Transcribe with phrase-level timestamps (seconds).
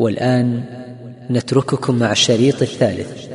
[0.00, 0.64] والآن
[1.30, 3.28] نترككم مع الشريط الثالث.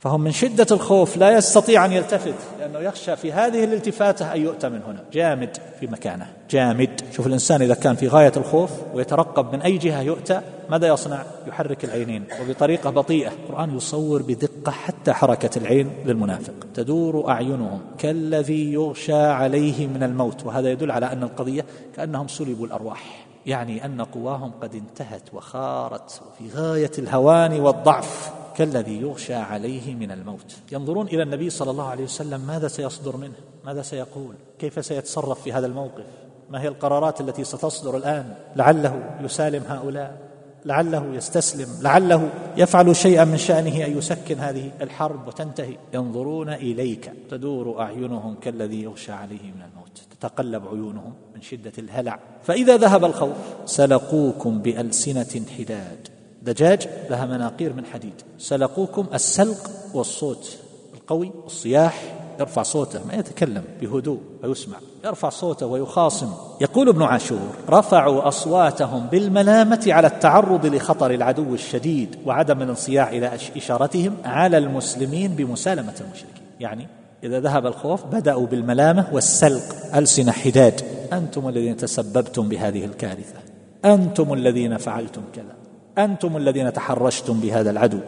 [0.00, 4.68] فهم من شدة الخوف لا يستطيع أن يلتفت لأنه يخشى في هذه الالتفاتة أن يؤتى
[4.68, 5.04] من هنا.
[5.12, 6.26] جامد في مكانه.
[6.50, 7.00] جامد.
[7.12, 11.84] شوف الإنسان إذا كان في غاية الخوف ويترقب من أي جهة يؤتى ماذا يصنع؟ يحرك
[11.84, 13.28] العينين وبطريقة بطيئة.
[13.28, 16.54] القرآن يصور بدقة حتى حركة العين للمنافق.
[16.74, 17.80] تدور أعينهم.
[17.98, 20.46] كالذي يغشى عليه من الموت.
[20.46, 21.64] وهذا يدل على أن القضية
[21.96, 23.23] كأنهم سلبوا الأرواح.
[23.46, 30.56] يعني أن قواهم قد انتهت وخارت في غاية الهوان والضعف كالذي يغشى عليه من الموت.
[30.72, 33.34] ينظرون إلى النبي صلى الله عليه وسلم ماذا سيصدر منه؟
[33.64, 36.04] ماذا سيقول؟ كيف سيتصرف في هذا الموقف؟
[36.50, 40.18] ما هي القرارات التي ستصدر الآن؟ لعله يسالم هؤلاء
[40.64, 45.76] لعله يستسلم لعله يفعل شيئا من شأنه أن يسكن هذه الحرب وتنتهي.
[45.94, 49.83] ينظرون إليك تدور أعينهم كالذي يغشى عليه من الموت.
[50.10, 52.18] تتقلب عيونهم من شدة الهلع.
[52.42, 56.08] فإذا ذهب الخوف سلقوكم بألسنة حداد.
[56.42, 58.12] دجاج لها مناقير من حديد.
[58.38, 60.58] سلقوكم السلق والصوت
[60.94, 62.02] القوي الصياح
[62.40, 64.76] يرفع صوته ما يتكلم بهدوء ويسمع.
[65.04, 66.32] يرفع صوته ويخاصم.
[66.60, 74.16] يقول ابن عاشور رفعوا أصواتهم بالملامة على التعرض لخطر العدو الشديد وعدم الانصياع إلى إشارتهم
[74.24, 76.44] على المسلمين بمسالمة المشركين.
[76.60, 76.88] يعني
[77.24, 80.80] إذا ذهب الخوف بدأوا بالملامة والسلق ألسنة حداد.
[81.12, 83.38] أنتم الذين تسببتم بهذه الكارثة.
[83.84, 85.56] أنتم الذين فعلتم كذا.
[85.98, 88.00] أنتم الذين تحرشتم بهذا العدو.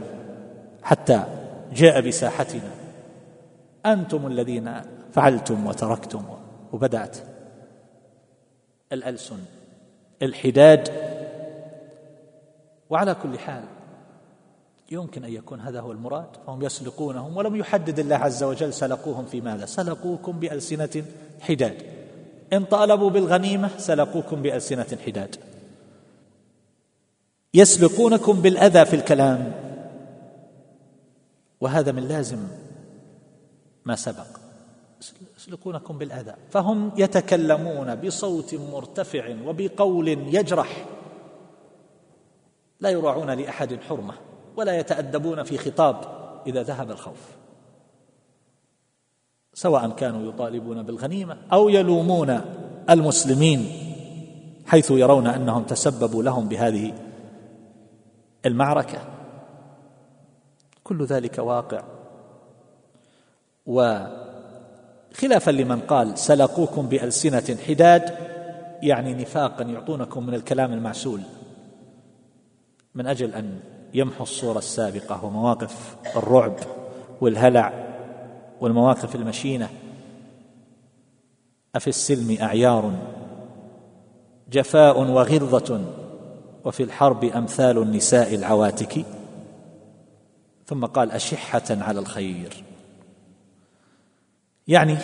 [0.83, 1.23] حتى
[1.75, 2.71] جاء بساحتنا.
[3.87, 4.73] أنتم الذين
[5.13, 6.23] فعلتم وتركتم.
[6.73, 7.17] وبدأت
[8.93, 9.39] الألسن
[10.23, 10.89] الحداد.
[12.91, 13.63] وعلى كل حال
[14.91, 16.27] يمكن أن يكون هذا هو المراد.
[16.47, 19.67] فهم يسلقونهم ولم يحدد الله عز وجل سلقوهم في ماذا.
[19.67, 21.05] سلقوكم بألسنة
[21.41, 21.83] حداد.
[22.53, 25.37] إن طالبوا بالغنيمة سلقوكم بألسنة حداد.
[27.55, 29.53] يسلقونكم بالأذى في الكلام.
[31.61, 32.49] وهذا من لازم
[33.85, 34.27] ما سبق.
[35.37, 36.35] يسلقونكم بالأذى.
[36.51, 40.87] فهم يتكلمون بصوت مرتفع وبقول يجرح.
[42.81, 44.15] لا يراعون لأحد حرمة.
[44.57, 45.97] ولا يتأدبون في خطاب
[46.47, 47.37] إذا ذهب الخوف.
[49.55, 52.41] سواء كانوا يطالبون بالغنيمة أو يلومون
[52.91, 53.69] المسلمين
[54.67, 56.95] حيث يرون أنهم تسببوا لهم بهذه
[58.47, 58.99] المعركة.
[60.85, 61.83] كل ذلك واقع.
[63.67, 68.19] وخلافا لمن قال سلقوكم بألسنة حداد
[68.83, 71.21] يعني نفاقا يعطونكم من الكلام المعسول.
[72.95, 73.61] من أجل أن
[73.97, 76.57] يمحوا الصورة السابقة ومواقف الرعب
[77.21, 77.73] والهلع
[78.61, 79.69] والمواقف المشينة.
[81.75, 82.93] أفي السلم أعيار
[84.53, 85.81] جفاء وغلظه
[86.65, 89.05] وفي الحرب أمثال النساء العواتك.
[90.67, 92.65] ثم قال أشحة على الخير.
[94.69, 94.97] يعني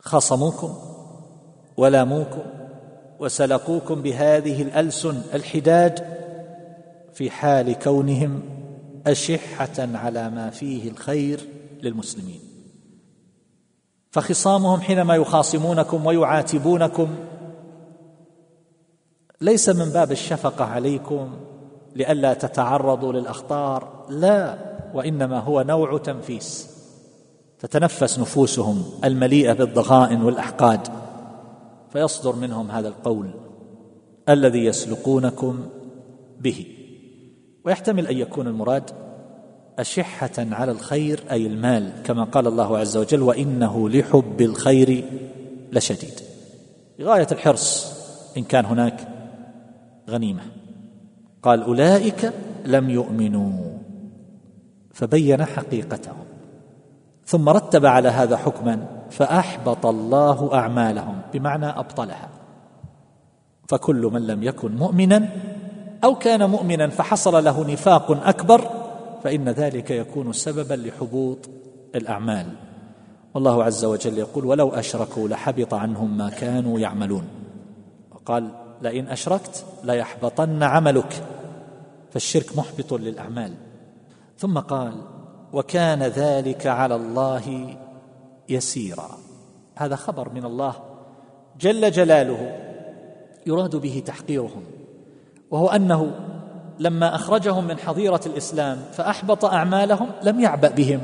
[0.00, 0.78] خصموكم
[1.76, 2.42] ولاموكم
[3.18, 6.14] وسلقوكم بهذه الألسن الحداد
[7.14, 8.42] في حال كونهم
[9.06, 11.40] أشحة على ما فيه الخير
[11.82, 12.40] للمسلمين.
[14.10, 17.08] فخصامهم حينما يخاصمونكم ويعاتبونكم
[19.40, 21.30] ليس من باب الشفقة عليكم
[21.96, 24.58] لئلا تتعرضوا للأخطار لا
[24.94, 26.68] وإنما هو نوع تنفيس.
[27.58, 30.88] تتنفس نفوسهم المليئة بالضغائن والأحقاد.
[31.92, 33.30] فيصدر منهم هذا القول
[34.28, 35.66] الذي يسلقونكم
[36.40, 36.83] به.
[37.64, 38.90] ويحتمل أن يكون المراد
[39.78, 45.04] أشحة على الخير أي المال كما قال الله عز وجل وإنه لحب الخير
[45.72, 46.20] لشديد.
[47.00, 47.94] غاية الحرص
[48.36, 49.08] إن كان هناك
[50.10, 50.42] غنيمة.
[51.42, 52.32] قال أولئك
[52.64, 53.52] لم يؤمنوا.
[54.92, 56.24] فبين حقيقتهم.
[57.26, 61.20] ثم رتب على هذا حكما فأحبط الله أعمالهم.
[61.32, 62.28] بمعنى أبطلها.
[63.68, 65.28] فكل من لم يكن مؤمنا
[66.04, 68.70] أو كان مؤمنا فحصل له نفاق أكبر
[69.22, 71.38] فإن ذلك يكون سببا لحبوط
[71.94, 72.46] الأعمال.
[73.34, 77.24] والله عز وجل يقول ولو أشركوا لحبط عنهم ما كانوا يعملون
[78.12, 78.50] وقال
[78.82, 81.24] لئن أشركت ليحبطن عملك
[82.10, 83.54] فالشرك محبط للأعمال.
[84.38, 84.92] ثم قال
[85.52, 87.76] وكان ذلك على الله
[88.48, 89.10] يسيرا
[89.74, 90.74] هذا خبر من الله
[91.60, 92.58] جل جلاله
[93.46, 94.62] يراد به تحقيرهم.
[95.54, 96.10] وهو أنه
[96.78, 101.00] لما أخرجهم من حظيرة الإسلام فأحبط أعمالهم لم يعبأ بهم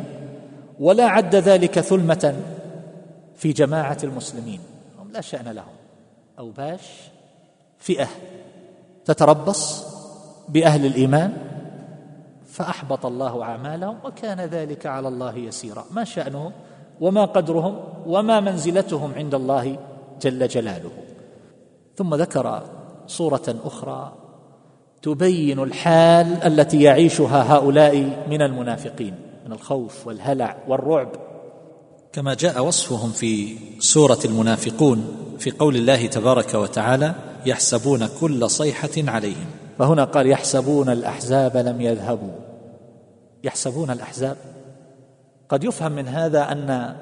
[0.80, 2.36] ولا عد ذلك ثلمة
[3.36, 4.60] في جماعة المسلمين.
[4.98, 5.74] هم لا شأن لهم.
[6.38, 6.80] أوباش
[7.78, 8.08] فئة
[9.04, 9.86] تتربص
[10.48, 11.32] بأهل الإيمان
[12.46, 15.84] فأحبط الله أعمالهم وكان ذلك على الله يسيرا.
[15.90, 16.52] ما شأنهم
[17.00, 19.78] وما قدرهم وما منزلتهم عند الله
[20.20, 20.90] جل جلاله.
[21.96, 22.62] ثم ذكر
[23.06, 24.19] صورة أخرى
[25.02, 29.14] تبين الحال التي يعيشها هؤلاء من المنافقين
[29.46, 31.08] من الخوف والهلع والرعب.
[32.12, 37.14] كما جاء وصفهم في سورة المنافقون في قول الله تبارك وتعالى
[37.46, 39.46] يحسبون كل صيحة عليهم.
[39.78, 42.32] فهنا قال يحسبون الأحزاب لم يذهبوا.
[43.44, 44.36] يحسبون الأحزاب.
[45.48, 46.96] قد يفهم من هذا أن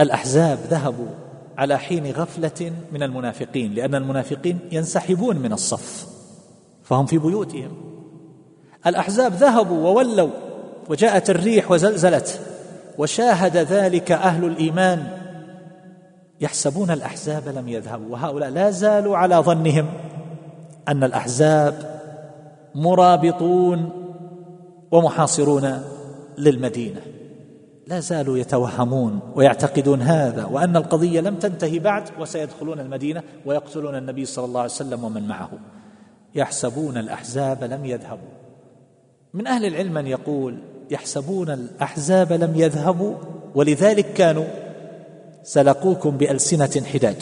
[0.00, 1.10] الأحزاب ذهبوا
[1.58, 6.19] على حين غفلة من المنافقين لأن المنافقين ينسحبون من الصف.
[6.90, 7.70] فهم في بيوتهم.
[8.86, 10.30] الأحزاب ذهبوا وولوا
[10.88, 12.40] وجاءت الريح وزلزلت
[12.98, 15.06] وشاهد ذلك أهل الإيمان
[16.40, 19.86] يحسبون الأحزاب لم يذهبوا وهؤلاء لا زالوا على ظنهم
[20.88, 22.00] أن الأحزاب
[22.74, 23.90] مرابطون
[24.90, 25.82] ومحاصرون
[26.38, 27.00] للمدينة.
[27.86, 34.44] لا زالوا يتوهمون ويعتقدون هذا وأن القضية لم تنتهي بعد وسيدخلون المدينة ويقتلون النبي صلى
[34.44, 35.50] الله عليه وسلم ومن معه.
[36.34, 38.28] يحسبون الأحزاب لم يذهبوا.
[39.34, 40.58] من أهل العلم من يقول
[40.90, 43.14] يحسبون الأحزاب لم يذهبوا
[43.54, 44.44] ولذلك كانوا
[45.42, 47.16] سلقوكم بألسنة حداد.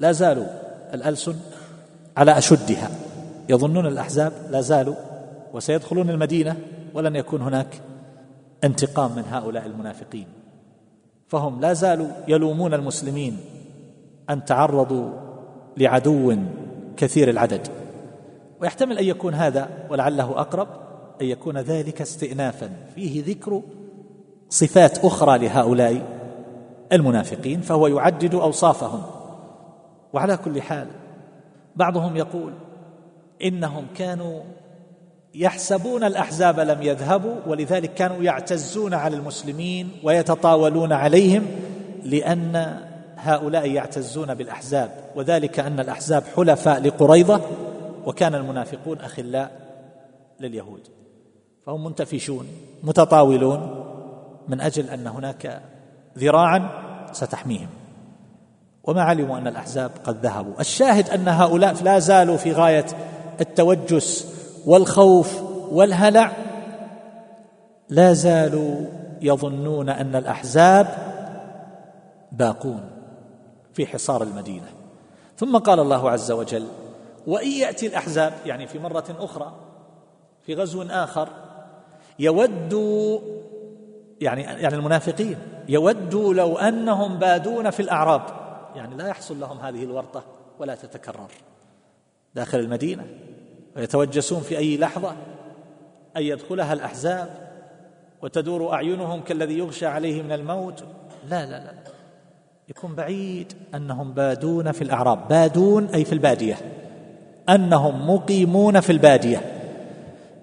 [0.00, 0.46] لا زالوا
[0.94, 1.36] الألسن
[2.16, 2.90] على أشدها.
[3.48, 4.94] يظنون الأحزاب لا زالوا
[5.52, 6.56] وسيدخلون المدينة
[6.94, 7.80] ولن يكون هناك
[8.64, 10.26] انتقام من هؤلاء المنافقين.
[11.28, 13.38] فهم لا زالوا يلومون المسلمين
[14.30, 15.10] أن تعرضوا
[15.76, 16.36] لعدو
[16.96, 17.79] كثير العدد.
[18.60, 20.68] ويحتمل أن يكون هذا ولعله أقرب
[21.20, 22.70] أن يكون ذلك استئنافا.
[22.94, 23.62] فيه ذكر
[24.48, 26.02] صفات أخرى لهؤلاء
[26.92, 29.02] المنافقين فهو يعدد أوصافهم.
[30.12, 30.86] وعلى كل حال
[31.76, 32.52] بعضهم يقول
[33.44, 34.40] إنهم كانوا
[35.34, 41.46] يحسبون الأحزاب لم يذهبوا ولذلك كانوا يعتزون على المسلمين ويتطاولون عليهم
[42.04, 42.78] لأن
[43.16, 44.90] هؤلاء يعتزون بالأحزاب.
[45.16, 47.40] وذلك أن الأحزاب حلفاء لقريضه
[48.06, 49.50] وكان المنافقون أخلاء
[50.40, 50.80] لليهود.
[51.66, 52.46] فهم منتفشون
[52.82, 53.84] متطاولون
[54.48, 55.62] من أجل أن هناك
[56.18, 56.68] ذراعا
[57.12, 57.68] ستحميهم.
[58.84, 60.60] وما علموا أن الأحزاب قد ذهبوا.
[60.60, 62.86] الشاهد أن هؤلاء لا زالوا في غاية
[63.40, 64.26] التوجس
[64.66, 66.32] والخوف والهلع.
[67.88, 68.86] لا زالوا
[69.22, 70.86] يظنون أن الأحزاب
[72.32, 72.90] باقون
[73.74, 74.66] في حصار المدينة.
[75.36, 76.66] ثم قال الله عز وجل
[77.26, 79.52] وإن يأتي الأحزاب يعني في مرة أخرى
[80.42, 81.28] في غزو آخر
[82.18, 83.20] يودوا
[84.20, 85.38] يعني يعني المنافقين
[85.68, 88.22] يودوا لو أنهم بادون في الأعراب.
[88.74, 90.24] يعني لا يحصل لهم هذه الورطة
[90.58, 91.30] ولا تتكرر.
[92.34, 93.06] داخل المدينة
[93.76, 95.10] ويتوجسون في أي لحظة
[96.16, 97.50] أن يدخلها الأحزاب
[98.22, 100.84] وتدور أعينهم كالذي يغشى عليه من الموت.
[101.28, 101.72] لا لا لا
[102.68, 105.28] يكون بعيد أنهم بادون في الأعراب.
[105.28, 106.56] بادون أي في البادية.
[107.50, 109.56] أنهم مقيمون في البادية.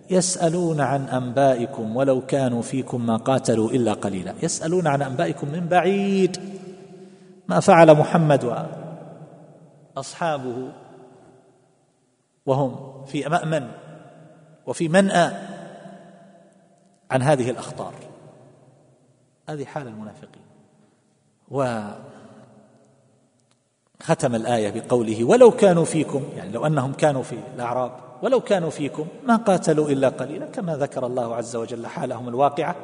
[0.10, 4.34] يسألون عن أنبائكم ولو كانوا فيكم ما قاتلوا إلا قليلا.
[4.44, 6.38] يسألون عن أنبائكم من بعيد
[7.48, 8.68] ما فعل محمد
[9.96, 10.72] وأصحابه
[12.46, 13.68] وهم في مأمن
[14.66, 15.32] وفي منأى
[17.12, 17.94] عن هذه الأخطار.
[19.50, 20.48] هذه حال المنافقين.
[24.02, 29.08] وختم الآية بقوله ولو كانوا فيكم يعني لو أنهم كانوا في الأعراب ولو كانوا فيكم
[29.24, 32.76] ما قاتلوا إلا قليلا كما ذكر الله عز وجل حالهم الواقعة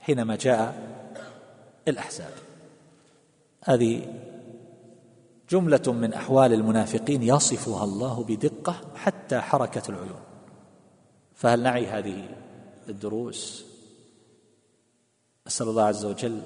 [0.00, 0.74] حينما جاء
[1.88, 2.32] الأحزاب.
[3.64, 4.02] هذه
[5.50, 10.20] جملة من أحوال المنافقين يصفها الله بدقة حتى حركة العيون.
[11.34, 12.28] فهل نعي هذه
[12.88, 13.64] الدروس؟
[15.46, 16.40] أسأل الله عز وجل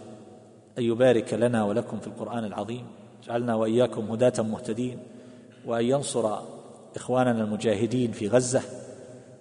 [0.79, 2.87] أن يبارك لنا ولكم في القرآن العظيم.
[3.25, 4.99] اجعلنا وإياكم هداة مهتدين
[5.67, 6.39] وأن ينصر
[6.97, 8.63] إخواننا المجاهدين في غزة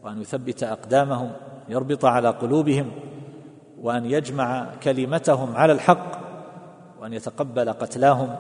[0.04, 1.32] وأن يثبت أقدامهم
[1.70, 2.92] يربط على قلوبهم
[3.82, 6.20] وأن يجمع كلمتهم على الحق
[7.00, 8.36] وأن يتقبل قتلاهم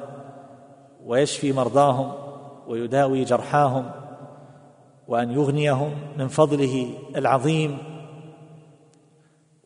[1.06, 2.14] ويشفي مرضاهم
[2.68, 3.92] ويداوي جرحاهم
[5.08, 7.78] وأن يغنيهم من فضله العظيم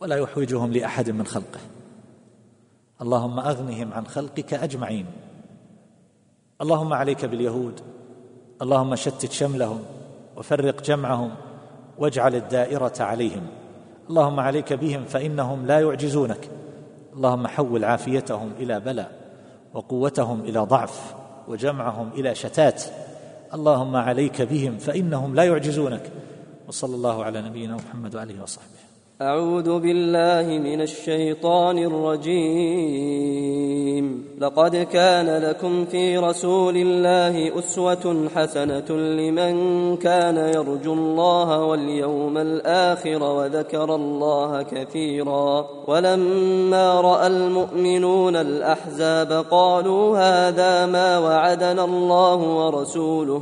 [0.02, 1.60] ولا يحوجهم لأحد من خلقه.
[3.02, 5.06] اللهم أغنهم عن خلقك أجمعين.
[6.62, 7.82] اللهم عليك باليهود
[8.62, 9.80] اللهم شتت شملهم
[10.38, 11.32] وفرق جمعهم
[11.98, 13.48] واجعل الدائرة عليهم
[14.10, 16.50] اللهم عليك بهم فإنهم لا يعجزونك
[17.14, 19.12] اللهم حول عافيتهم إلى بلاء
[19.74, 21.16] وقوتهم إلى ضعف
[21.48, 22.84] وجمعهم إلى شتات
[23.54, 26.12] اللهم عليك بهم فإنهم لا يعجزونك
[26.68, 28.87] وصلى الله على نبينا محمد واله وصحبه.
[29.22, 32.38] أعوذ بالله من الشيطان الرجيم.
[34.42, 43.96] لقد كان لكم في رسول الله أسوة حسنة لمن كان يرجو الله واليوم الآخر وذكر
[43.96, 45.66] الله كثيرا.
[45.88, 53.42] ولما رأى المؤمنون الأحزاب قالوا هذا ما وعدنا الله ورسوله.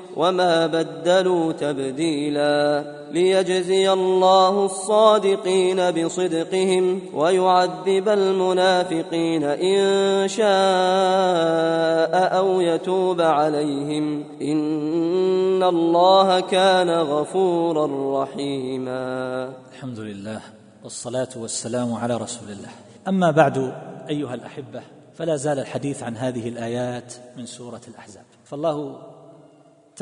[0.15, 10.51] وما بدلوا تبديلا ليجزي الله الصادقين بصدقهم ويعذب المنافقين ان شاء
[12.37, 19.53] أو يتوب عليهم ان الله كان غفورا رحيما.
[19.71, 20.41] الحمد لله
[20.83, 22.69] والصلاة والسلام على رسول الله.
[23.07, 23.73] أما بعد
[24.09, 24.81] أيها الأحبة
[25.13, 28.23] فلا زال الحديث عن هذه الآيات من سورة الأحزاب.
[28.45, 28.97] فالله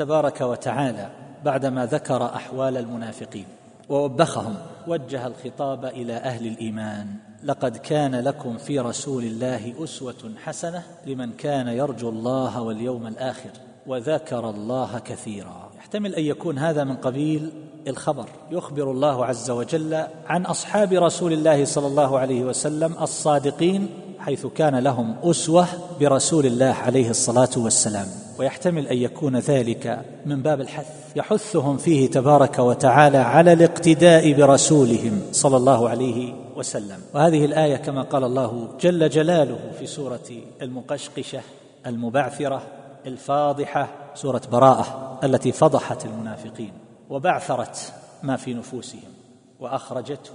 [0.00, 1.08] تبارك وتعالى
[1.44, 3.44] بعدما ذكر أحوال المنافقين
[3.88, 4.54] ووبخهم
[4.86, 7.06] وجه الخطاب إلى أهل الإيمان.
[7.44, 13.50] لقد كان لكم في رسول الله أسوة حسنة لمن كان يرجو الله واليوم الآخر
[13.86, 15.70] وذكر الله كثيرا.
[15.78, 17.52] يحتمل أن يكون هذا من قبيل
[17.88, 18.28] الخبر.
[18.50, 23.88] يخبر الله عز وجل عن أصحاب رسول الله صلى الله عليه وسلم الصادقين
[24.18, 25.66] حيث كان لهم أسوة
[26.00, 28.06] برسول الله عليه الصلاة والسلام.
[28.40, 31.16] ويحتمل أن يكون ذلك من باب الحث.
[31.16, 37.00] يحثهم فيه تبارك وتعالى على الاقتداء برسولهم صلى الله عليه وسلم.
[37.14, 40.30] وهذه الآية كما قال الله جل جلاله في سورة
[40.62, 41.40] المقشقشة
[41.86, 42.62] المبعثرة
[43.06, 46.72] الفاضحة سورة براءة التي فضحت المنافقين
[47.10, 47.92] وبعثرت
[48.22, 49.12] ما في نفوسهم
[49.60, 50.34] وأخرجته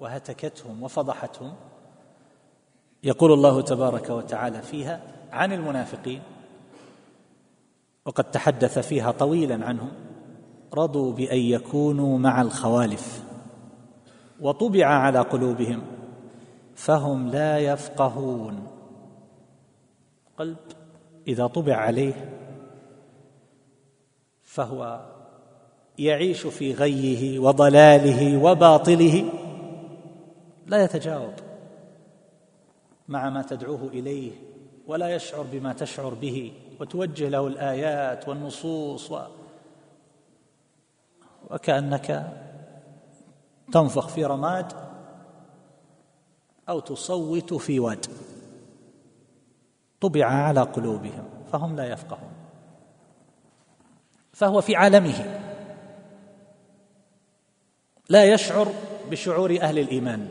[0.00, 1.52] وهتكتهم وفضحتهم.
[3.04, 5.00] يقول الله تبارك وتعالى فيها
[5.32, 6.22] عن المنافقين
[8.08, 9.92] وقد تحدث فيها طويلا عنهم.
[10.74, 13.22] رضوا بأن يكونوا مع الخوالف.
[14.40, 15.82] وطبع على قلوبهم.
[16.74, 18.66] فهم لا يفقهون.
[20.38, 20.56] قلب
[21.28, 22.34] إذا طبع عليه
[24.42, 25.06] فهو
[25.98, 29.30] يعيش في غيه وضلاله وباطله.
[30.66, 31.34] لا يتجاوب
[33.08, 34.30] مع ما تدعوه إليه
[34.86, 36.52] ولا يشعر بما تشعر به.
[36.80, 39.20] وتوجه له الآيات والنصوص و
[41.50, 42.32] وكأنك
[43.72, 44.72] تنفخ في رماد
[46.68, 48.06] أو تصوت في واد.
[50.00, 52.32] طبع على قلوبهم فهم لا يفقهون.
[54.32, 55.40] فهو في عالمه.
[58.08, 58.68] لا يشعر
[59.10, 60.28] بشعور أهل الإيمان.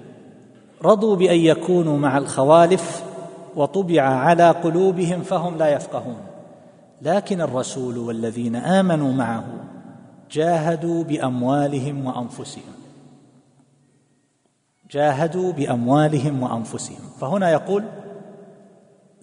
[0.84, 3.04] رضوا بأن يكونوا مع الخوالف
[3.56, 6.27] وطبع على قلوبهم فهم لا يفقهون.
[7.02, 9.46] لكن الرسول والذين آمنوا معه
[10.32, 12.74] جاهدوا بأموالهم وأنفسهم.
[14.92, 17.10] جاهدوا بأموالهم وأنفسهم.
[17.20, 17.86] فهنا يقول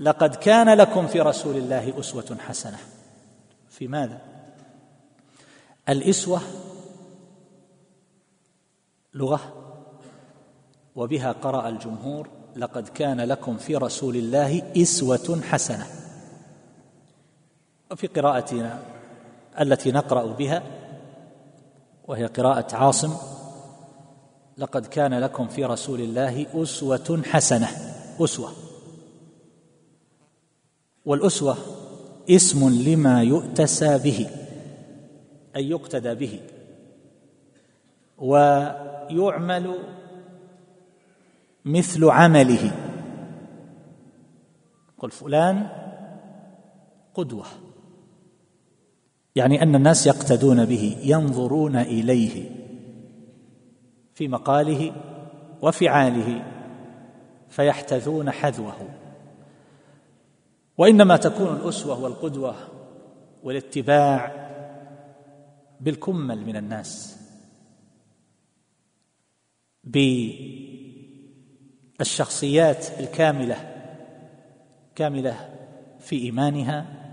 [0.00, 2.78] لقد كان لكم في رسول الله أسوة حسنة.
[3.68, 4.20] في ماذا؟
[5.88, 6.40] الإسوة
[9.14, 9.40] لغة
[10.96, 16.03] وبها قرأ الجمهور لقد كان لكم في رسول الله إسوة حسنة.
[17.90, 18.82] وفي قراءتنا
[19.60, 20.62] التي نقرأ بها
[22.08, 23.16] وهي قراءة عاصم
[24.58, 27.68] لقد كان لكم في رسول الله أسوة حسنه
[28.20, 28.52] أسوة.
[31.04, 31.56] والأسوة
[32.30, 34.30] اسم لما يؤتسى به
[35.56, 36.40] أي يقتدى به.
[38.18, 39.78] ويعمل
[41.64, 42.70] مثل عمله.
[44.98, 45.68] قل فلان
[47.14, 47.63] قدوة.
[49.36, 52.50] يعني أن الناس يقتدون به ينظرون إليه
[54.14, 54.92] في مقاله
[55.62, 56.44] وفعاله
[57.48, 58.88] فيحتذون حذوه.
[60.78, 62.54] وإنما تكون الأسوة والقدوة
[63.42, 64.44] والاتباع
[65.80, 67.18] بالكمل من الناس
[71.98, 73.56] بالشخصيات الكاملة
[74.94, 75.50] كاملة
[75.98, 77.03] في إيمانها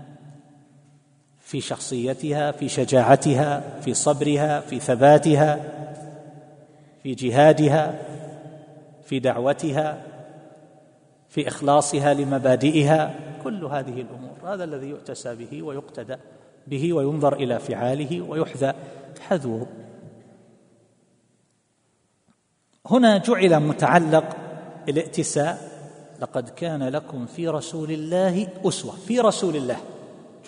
[1.42, 5.60] في شخصيتها في شجاعتها في صبرها في ثباتها
[7.02, 7.94] في جهادها
[9.04, 10.02] في دعوتها
[11.28, 14.54] في إخلاصها لمبادئها كل هذه الأمور.
[14.54, 16.16] هذا الذي يؤتسى به ويقتدى
[16.66, 18.72] به وينظر إلى فعاله ويحذى.
[19.20, 19.66] حذوه
[22.86, 24.36] هنا جعل متعلق
[24.88, 25.72] الائتساء.
[26.20, 29.76] لقد كان لكم في رسول الله أسوة في رسول الله.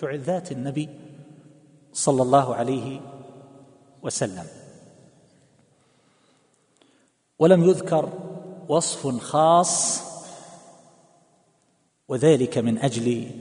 [0.01, 0.89] جعل ذات النبي
[1.93, 3.01] صلى الله عليه
[4.03, 4.45] وسلم.
[7.39, 8.09] ولم يذكر
[8.69, 10.01] وصف خاص
[12.07, 13.31] وذلك من أجل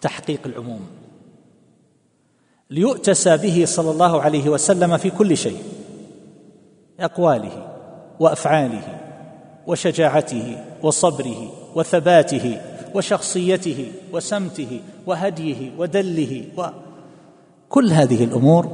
[0.00, 0.86] تحقيق العموم.
[2.70, 5.62] ليؤتسى به صلى الله عليه وسلم في كل شيء
[7.00, 7.76] أقواله
[8.20, 9.00] وأفعاله
[9.66, 16.44] وشجاعته وصبره وثباته وشخصيته وسمته وهديه ودله
[17.68, 18.66] وكل هذه الأمور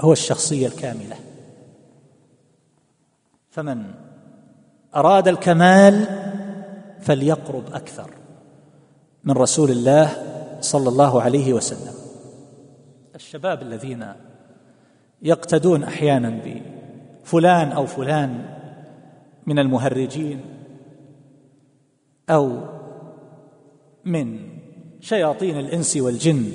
[0.00, 1.16] هو الشخصية الكاملة.
[3.50, 3.84] فمن
[4.96, 6.06] أراد الكمال
[7.00, 8.10] فليقرب أكثر
[9.24, 10.10] من رسول الله
[10.60, 11.94] صلى الله عليه وسلم.
[13.14, 14.12] الشباب الذين
[15.22, 16.40] يقتدون أحيانا
[17.24, 18.44] بفلان أو فلان
[19.46, 20.40] من المهرجين
[22.30, 22.73] أو
[24.06, 24.38] من
[25.00, 26.52] شياطين الإنس والجن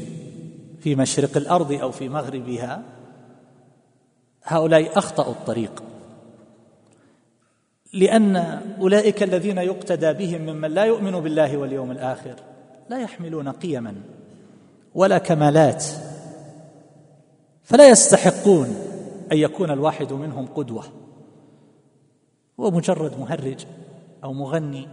[0.80, 2.84] في مشرق الأرض أو في مغربها
[4.44, 5.84] هؤلاء أخطأوا الطريق.
[7.94, 8.36] لأن
[8.82, 12.36] أولئك الذين يقتدى بهم ممن لا يؤمن بالله واليوم الآخر
[12.90, 13.96] لا يحملون قيما
[14.96, 15.86] ولا كمالات
[17.64, 18.76] فلا يستحقون
[19.32, 20.84] أن يكون الواحد منهم قدوة.
[22.60, 23.66] هو مجرد مهرج
[24.24, 24.88] أو مغني.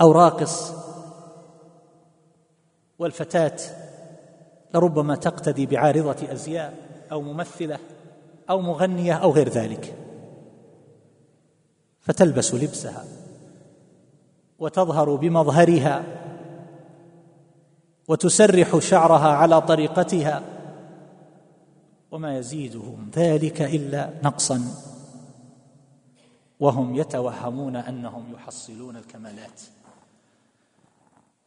[0.00, 0.72] أو راقص.
[2.98, 3.58] والفتاة
[4.74, 6.74] لربما تقتدي بعارضة أزياء
[7.12, 7.78] أو ممثلة
[8.50, 9.96] أو مغنية أو غير ذلك.
[12.00, 13.04] فتلبس لبسها
[14.58, 16.04] وتظهر بمظهرها
[18.08, 20.42] وتسرح شعرها على طريقتها.
[22.10, 24.60] وما يزيدهم ذلك إلا نقصا.
[26.60, 29.60] وهم يتوهمون أنهم يحصلون الكمالات.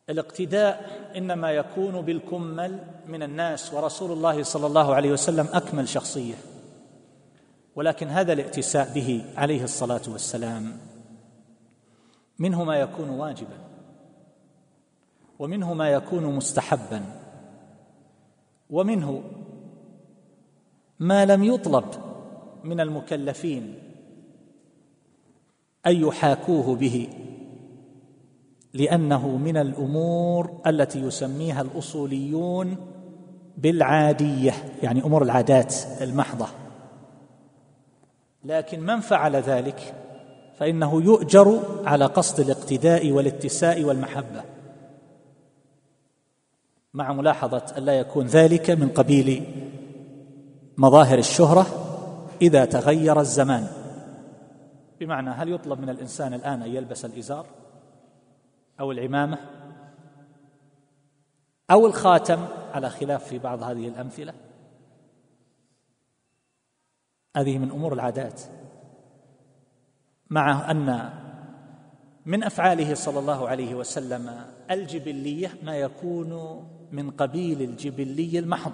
[0.10, 6.36] الاقتداء إنما يكون بالكمل من الناس ورسول الله صلى الله عليه وسلم أكمل شخصية.
[7.76, 10.78] ولكن هذا الائتساء به عليه الصلاة والسلام.
[12.40, 13.58] منه ما يكون واجبا
[15.40, 17.06] ومنه ما يكون مستحبا
[18.70, 19.24] ومنه
[21.00, 21.86] ما لم يطلب
[22.64, 23.80] من المكلفين
[25.88, 27.10] أن يحاكوه به.
[28.74, 32.78] لأنه من الأمور التي يسميها الأصوليون
[33.58, 36.48] بالعادية يعني أمور العادات المحضة.
[38.44, 39.94] لكن من فعل ذلك؟
[40.58, 44.44] فإنه يؤجر على قصد الاقتداء والاتساء والمحبة.
[46.94, 49.44] مع ملاحظة الا يكون ذلك من قبيل
[50.78, 51.66] مظاهر الشهرة
[52.42, 53.68] إذا تغير الزمان.
[55.00, 57.46] بمعنى هل يطلب من الإنسان الآن أن يلبس الإزار؟
[58.80, 59.38] أو العمامة
[61.72, 64.34] أو الخاتم على خلاف في بعض هذه الأمثلة.
[67.36, 68.42] هذه من أمور العادات.
[70.30, 71.10] مع أن
[72.26, 78.74] من أفعاله صلى الله عليه وسلم الجبلية ما يكون من قبيل الجبلي المحض.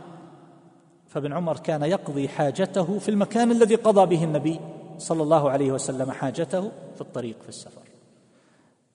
[1.07, 4.59] فابن عمر كان يقضي حاجته في المكان الذي قضى به النبي
[4.97, 7.88] صلى الله عليه وسلم حاجته في الطريق في السفر.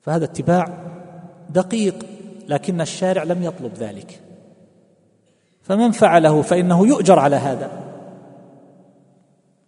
[0.05, 0.79] فهذا اتباع
[1.51, 2.07] دقيق
[2.49, 4.21] لكن الشارع لم يطلب ذلك.
[5.63, 7.71] فمن فعله فإنه يؤجر على هذا.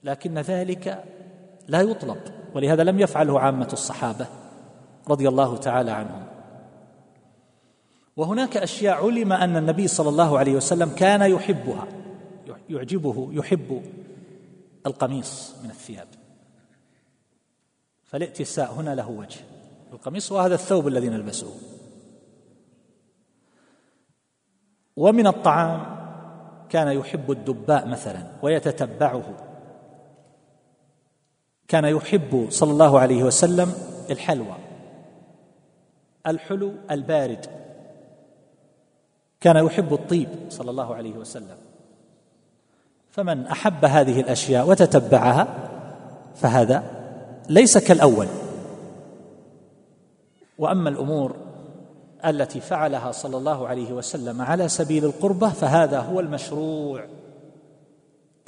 [0.04, 1.04] لكن ذلك
[1.68, 2.18] لا يطلب
[2.54, 4.26] ولهذا لم يفعله عامة الصحابة
[5.08, 6.26] رضي الله تعالى عنهم.
[8.16, 11.86] وهناك أشياء علم أن النبي صلى الله عليه وسلم كان يحبها
[12.68, 13.82] يعجبه يحب
[14.86, 16.08] القميص من الثياب.
[18.04, 19.55] فالائتساء هنا له وجه.
[19.92, 21.50] القميص وهذا الثوب الذي نلبسه.
[24.96, 25.96] ومن الطعام
[26.68, 29.22] كان يحب الدباء مثلا ويتتبعه.
[31.68, 33.72] كان يحب صلى الله عليه وسلم
[34.10, 34.56] الحلوى
[36.26, 37.46] الحلو البارد.
[39.40, 41.56] كان يحب الطيب صلى الله عليه وسلم.
[43.10, 45.48] فمن أحب هذه الأشياء وتتبعها
[46.34, 46.84] فهذا
[47.48, 48.26] ليس كالأول.
[50.58, 51.36] وأما الأمور
[52.24, 57.04] التي فعلها صلى الله عليه وسلم على سبيل القربة فهذا هو المشروع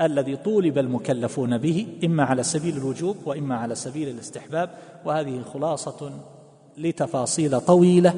[0.00, 4.70] الذي طولب المكلفون به إما على سبيل الوجوب وإما على سبيل الاستحباب.
[5.04, 6.10] وهذه خلاصة
[6.78, 8.14] لتفاصيل طويلة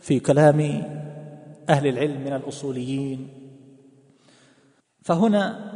[0.00, 0.60] في كلام
[1.68, 3.28] أهل العلم من الأصوليين.
[5.02, 5.72] فهنا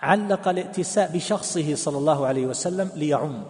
[0.00, 3.44] علق الائتساء بشخصه صلى الله عليه وسلم ليعم.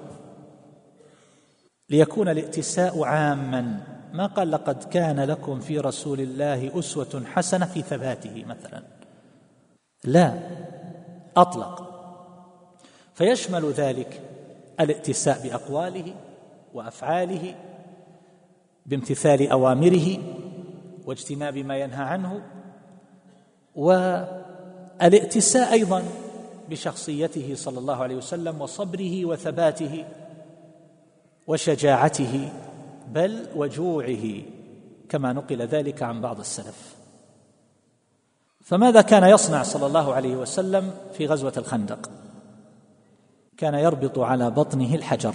[1.90, 3.80] ليكون الائتساء عاما.
[4.12, 8.82] ما قال لقد كان لكم في رسول الله أسوة حسنة في ثباته مثلا.
[10.04, 10.38] لا
[11.36, 11.90] أطلق.
[13.14, 14.20] فيشمل ذلك
[14.80, 16.14] الائتساء بأقواله
[16.74, 17.54] وأفعاله
[18.86, 20.18] بامتثال أوامره
[21.06, 22.42] واجتناب ما ينهى عنه
[23.74, 26.02] والائتساء أيضا
[26.70, 30.04] بشخصيته صلى الله عليه وسلم وصبره وثباته.
[31.46, 32.52] وشجاعته
[33.08, 34.42] بل وجوعه
[35.08, 36.96] كما نقل ذلك عن بعض السلف.
[38.60, 42.10] فماذا كان يصنع صلى الله عليه وسلم في غزوة الخندق؟
[43.56, 45.34] كان يربط على بطنه الحجر.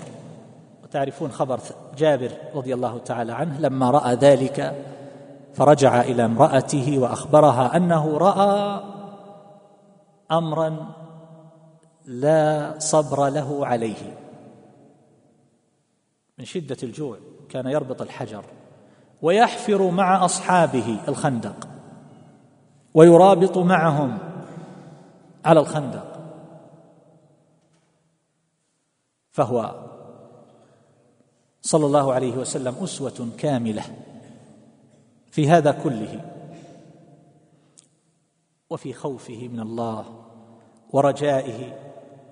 [0.84, 1.60] وتعرفون خبر
[1.98, 4.86] جابر رضي الله تعالى عنه لما رأى ذلك
[5.54, 8.84] فرجع إلى امرأته وأخبرها أنه رأى
[10.32, 10.88] أمرا
[12.06, 14.29] لا صبر له عليه.
[16.40, 17.18] من شدة الجوع
[17.50, 18.46] كان يربط الحجر
[19.22, 21.68] ويحفر مع أصحابه الخندق
[22.94, 24.18] ويرابط معهم
[25.46, 26.20] على الخندق.
[29.32, 29.86] فهو
[31.62, 33.84] صلى الله عليه وسلم أسوة كاملة
[35.32, 36.32] في هذا كله
[38.70, 40.26] وفي خوفه من الله
[40.92, 41.80] ورجائه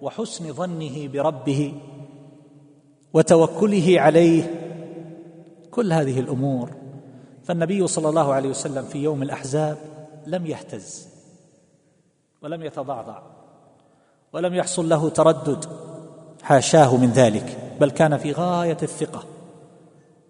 [0.02, 1.82] وحسن ظنه بربه.
[3.18, 4.44] وتوكله عليه
[5.72, 6.70] كل هذه الأمور.
[7.44, 9.78] فالنبي صلى الله عليه وسلم في يوم الأحزاب
[10.28, 11.08] لم يهتز
[12.42, 13.22] ولم يتضعضع
[14.34, 15.66] ولم يحصل له تردد
[16.44, 19.24] حاشاه من ذلك بل كان في غاية الثقة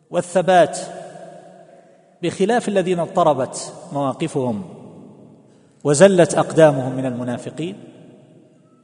[0.10, 0.80] والثبات
[2.24, 4.64] بخلاف الذين اضطربت مواقفهم
[5.84, 7.76] وزلت أقدامهم من المنافقين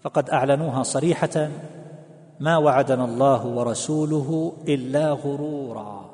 [0.01, 1.49] فقد أعلنوها صريحة
[2.39, 6.09] ما وعدنا الله ورسوله إلا غرورا.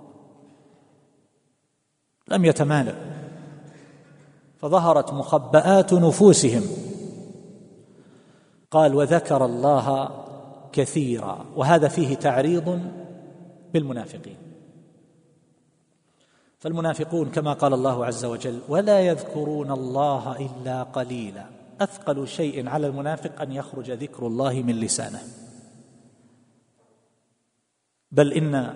[2.27, 2.95] لم يتمالأ
[4.57, 6.63] فظهرت مخبآت نفوسهم.
[8.71, 10.09] قال وذكر الله
[10.71, 11.45] كثيرا.
[11.55, 12.79] وهذا فيه تعريض
[13.73, 14.37] بالمنافقين.
[16.59, 21.45] فالمنافقون كما قال الله عز وجل ولا يذكرون الله إلا قليلا.
[21.81, 25.21] أثقل شيء على المنافق أن يخرج ذكر الله من لسانه.
[28.11, 28.73] بل إن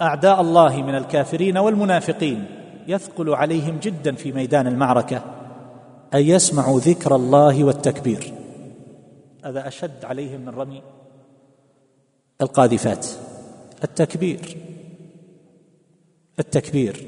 [0.00, 2.44] أعداء الله من الكافرين والمنافقين
[2.88, 5.22] يثقل عليهم جدا في ميدان المعركة
[6.14, 8.32] أن يسمعوا ذكر الله والتكبير.
[9.44, 10.82] هذا أشد عليهم من رمي
[12.40, 13.06] القاذفات.
[13.84, 14.56] التكبير
[16.38, 17.06] التكبير.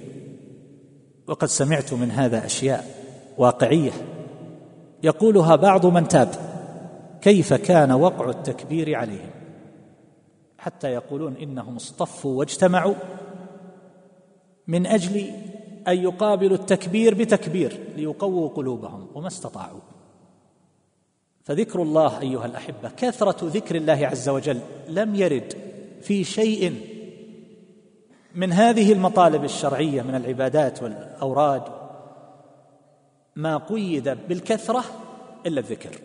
[1.26, 2.86] وقد سمعت من هذا أشياء
[3.38, 3.92] واقعية.
[5.02, 6.28] يقولها بعض من تاب
[7.20, 9.30] كيف كان وقع التكبير عليهم؟
[10.62, 12.94] حتى يقولون إنهم اصطفوا واجتمعوا
[14.66, 15.30] من أجل
[15.88, 19.80] أن يقابلوا التكبير بتكبير ليقووا قلوبهم وما استطاعوا.
[21.44, 25.54] فذكر الله أيها الأحبة كثرة ذكر الله عز وجل لم يرد
[26.02, 26.80] في شيء
[28.34, 31.62] من هذه المطالب الشرعية من العبادات والأوراد
[33.36, 34.84] ما قيد بالكثرة
[35.46, 35.98] إلا الذكر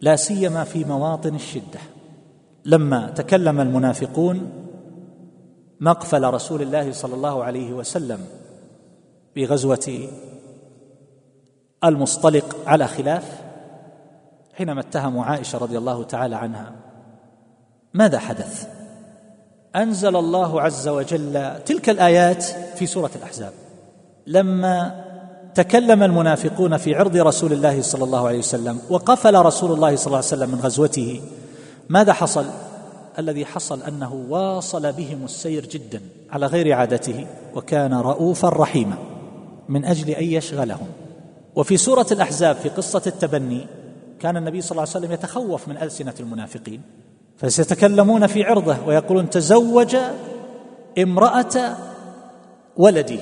[0.00, 1.95] لا سيما في مواطن الشدة.
[2.66, 4.50] لما تكلم المنافقون
[5.80, 8.20] مقفل رسول الله صلى الله عليه وسلم
[9.34, 10.08] في غزوه
[11.84, 13.40] المصطلق على خلاف
[14.54, 16.72] حينما اتهموا عائشة رضي الله تعالى عنها
[17.94, 18.68] ماذا حدث؟
[19.76, 23.52] أنزل الله عز وجل تلك الآيات في سورة الأحزاب.
[24.26, 25.04] لما
[25.54, 30.16] تكلم المنافقون في عرض رسول الله صلى الله عليه وسلم وقفل رسول الله صلى الله
[30.16, 31.22] عليه وسلم من غزوته
[31.88, 32.46] ماذا حصل؟
[33.18, 38.96] الذي حصل أنه واصل بهم السير جدا على غير عادته وكان رؤوفا رحيما
[39.68, 40.86] من أجل أن يشغلهم.
[41.54, 43.66] وفي سورة الأحزاب في قصة التبني
[44.20, 46.82] كان النبي صلى الله عليه وسلم يتخوف من ألسنة المنافقين
[47.36, 49.96] فسيتكلمون في عرضه ويقولون تزوج
[50.98, 51.76] امرأة
[52.76, 53.20] ولده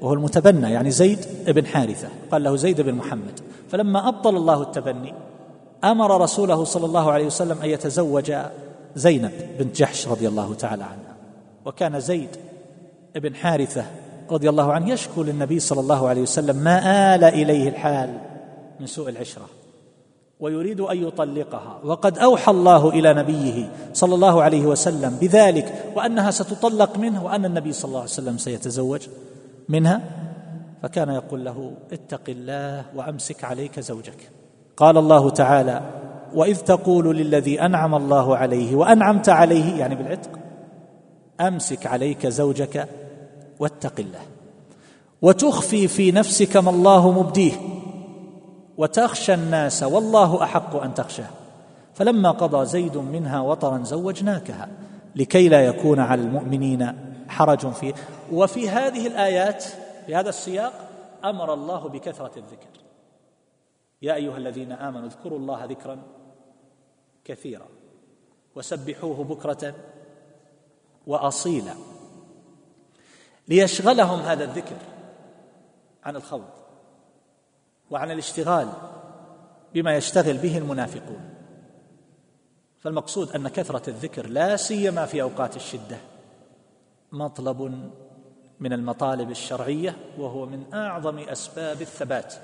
[0.00, 2.08] وهو المتبنى يعني زيد بن حارثة.
[2.32, 3.40] قال له زيد بن محمد.
[3.68, 5.14] فلما أبطل الله التبني
[5.84, 8.32] أمر رسوله صلى الله عليه وسلم أن يتزوج
[8.94, 11.16] زينب بنت جحش رضي الله تعالى عنها.
[11.64, 12.28] وكان زيد
[13.16, 13.84] بن حارثة
[14.30, 18.18] رضي الله عنه يشكو للنبي صلى الله عليه وسلم ما آل إليه الحال
[18.80, 19.46] من سوء العشرة.
[20.40, 21.80] ويريد أن يطلقها.
[21.84, 27.72] وقد أوحى الله إلى نبيه صلى الله عليه وسلم بذلك وأنها ستطلق منه وأن النبي
[27.72, 29.08] صلى الله عليه وسلم سيتزوج
[29.68, 30.00] منها.
[30.82, 34.30] فكان يقول له اتق الله وأمسك عليك زوجك.
[34.82, 35.82] قال الله تعالى
[36.34, 40.30] وإذ تقول للذي أنعم الله عليه وأنعمت عليه يعني بالعتق
[41.40, 42.88] أمسك عليك زوجك
[43.60, 44.20] واتق الله
[45.22, 47.52] وتخفي في نفسك ما الله مبديه
[48.76, 51.30] وتخشى الناس والله أحق أن تخشاه
[51.94, 54.68] فلما قضى زيد منها وطرا زوجناكها
[55.16, 56.92] لكي لا يكون على المؤمنين
[57.28, 57.94] حرج فيه
[58.32, 59.64] وفي هذه الآيات
[60.06, 60.72] في هذا السياق
[61.24, 62.81] أمر الله بكثرة الذكر.
[64.02, 66.02] يا أيها الذين آمنوا اذكروا الله ذكرا
[67.24, 67.66] كثيرا
[68.54, 69.74] وسبحوه بكرة
[71.06, 71.74] وأصيلا
[73.48, 74.76] ليشغلهم هذا الذكر
[76.04, 76.48] عن الخوض
[77.90, 78.68] وعن الاشتغال
[79.74, 81.34] بما يشتغل به المنافقون.
[82.78, 85.96] فالمقصود أن كثرة الذكر لا سيما في أوقات الشدة
[87.12, 87.90] مطلب
[88.60, 92.34] من المطالب الشرعية وهو من أعظم أسباب الثبات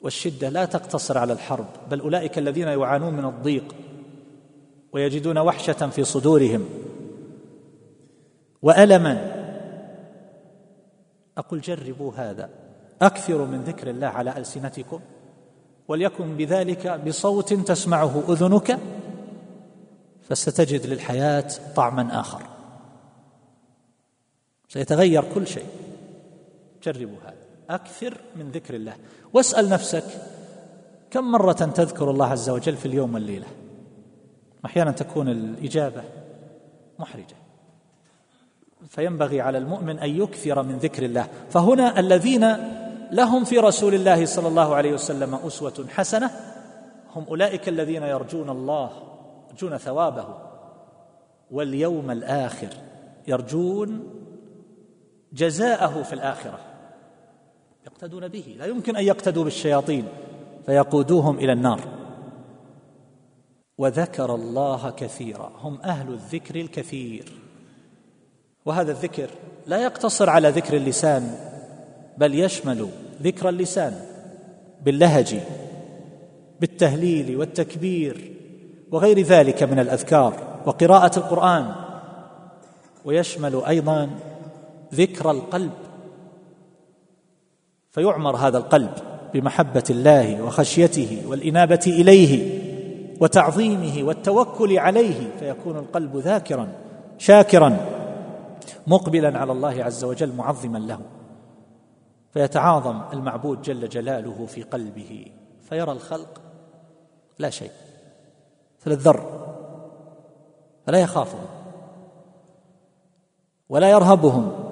[0.00, 3.74] والشدة لا تقتصر على الحرب بل أولئك الذين يعانون من الضيق
[4.92, 6.68] ويجدون وحشة في صدورهم.
[8.62, 9.32] وألما
[11.38, 12.50] أقول جربوا هذا.
[13.02, 15.00] أكثروا من ذكر الله على ألسنتكم
[15.88, 18.78] وليكن بذلك بصوت تسمعه أذنك
[20.22, 22.42] فستجد للحياة طعما آخر.
[24.68, 25.66] سيتغير كل شيء.
[26.82, 27.35] جربوا هذا.
[27.70, 28.94] أكثر من ذكر الله.
[29.32, 30.04] واسأل نفسك
[31.10, 33.46] كم مرة تذكر الله عز وجل في اليوم والليلة؟
[34.64, 36.02] أحيانا تكون الإجابة
[36.98, 37.36] محرجة.
[38.88, 41.28] فينبغي على المؤمن أن يكثر من ذكر الله.
[41.50, 42.56] فهنا الذين
[43.12, 46.30] لهم في رسول الله صلى الله عليه وسلم أسوة حسنة
[47.16, 48.90] هم أولئك الذين يرجون الله
[49.50, 50.38] يرجون ثوابه.
[51.50, 52.68] واليوم الآخر
[53.28, 54.10] يرجون
[55.32, 56.58] جزاءه في الآخرة.
[57.86, 58.56] يقتدون به.
[58.58, 60.04] لا يمكن أن يقتدوا بالشياطين
[60.66, 61.80] فيقودوهم إلى النار.
[63.78, 67.32] وذكر الله كثيرا هم أهل الذكر الكثير.
[68.64, 69.30] وهذا الذكر
[69.66, 71.34] لا يقتصر على ذكر اللسان
[72.18, 72.88] بل يشمل
[73.22, 74.00] ذكر اللسان
[74.82, 75.36] باللهج
[76.60, 78.32] بالتهليل والتكبير
[78.90, 81.74] وغير ذلك من الأذكار وقراءة القرآن.
[83.04, 84.10] ويشمل أيضا
[84.94, 85.85] ذكر القلب.
[87.96, 88.90] فيعمر هذا القلب
[89.34, 92.60] بمحبة الله وخشيته والإنابة إليه
[93.20, 96.68] وتعظيمه والتوكل عليه فيكون القلب ذاكرا
[97.18, 97.76] شاكرا
[98.86, 101.00] مقبلا على الله عز وجل معظما له.
[102.30, 105.26] فيتعاظم المعبود جل جلاله في قلبه
[105.68, 106.40] فيرى الخلق
[107.38, 107.70] لا شيء
[108.80, 109.46] مثل الذر
[110.86, 111.46] فلا يخافهم
[113.68, 114.65] ولا يرهبهم.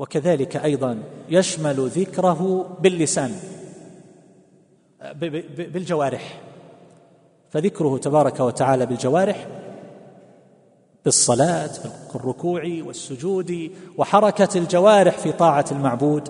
[0.00, 3.32] وكذلك أيضا يشمل ذكره باللسان
[5.58, 6.40] بالجوارح.
[7.50, 9.46] فذكره تبارك وتعالى بالجوارح
[11.04, 11.70] بالصلاة
[12.14, 16.28] بالركوع والسجود وحركة الجوارح في طاعة المعبود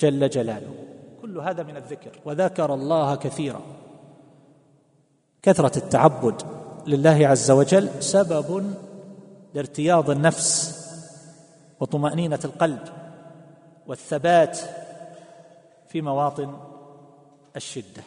[0.00, 0.74] جل جلاله.
[1.22, 2.10] كل هذا من الذكر.
[2.24, 3.60] وذكر الله كثيرا.
[5.42, 6.42] كثرة التعبد
[6.86, 8.74] لله عز وجل سبب
[9.54, 10.75] لارتياض النفس
[11.80, 12.80] وطمأنينة القلب
[13.86, 14.58] والثبات
[15.88, 16.56] في مواطن
[17.56, 18.02] الشدة.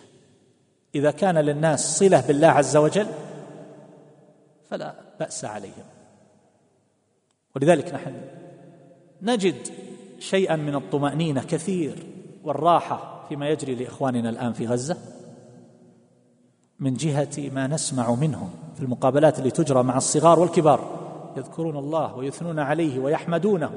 [0.95, 3.08] إذا كان للناس صلة بالله عز وجل
[4.69, 5.86] فلا بأس عليهم.
[7.55, 8.21] ولذلك نحن
[9.21, 9.55] نجد
[10.19, 12.05] شيئا من الطمأنينة كثير
[12.43, 14.97] والراحة فيما يجري لإخواننا الآن في غزة
[16.79, 20.98] من جهة ما نسمع منهم في المقابلات اللي تجرى مع الصغار والكبار.
[21.37, 23.71] يذكرون الله ويثنون عليه ويحمدونه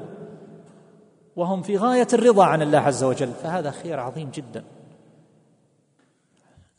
[1.35, 4.63] وهم في غاية الرضا عن الله عز وجل فهذا خير عظيم جدا.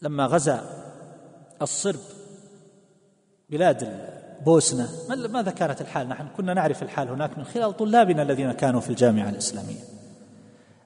[0.03, 0.65] لما غزا
[1.63, 2.01] الصرب
[3.51, 4.11] بلاد
[4.45, 8.91] بوسنة ماذا كانت الحال؟ نحن كنا نعرف الحال هناك من خلال طلابنا الذين كانوا في
[8.91, 9.81] الجامعة الإسلامية.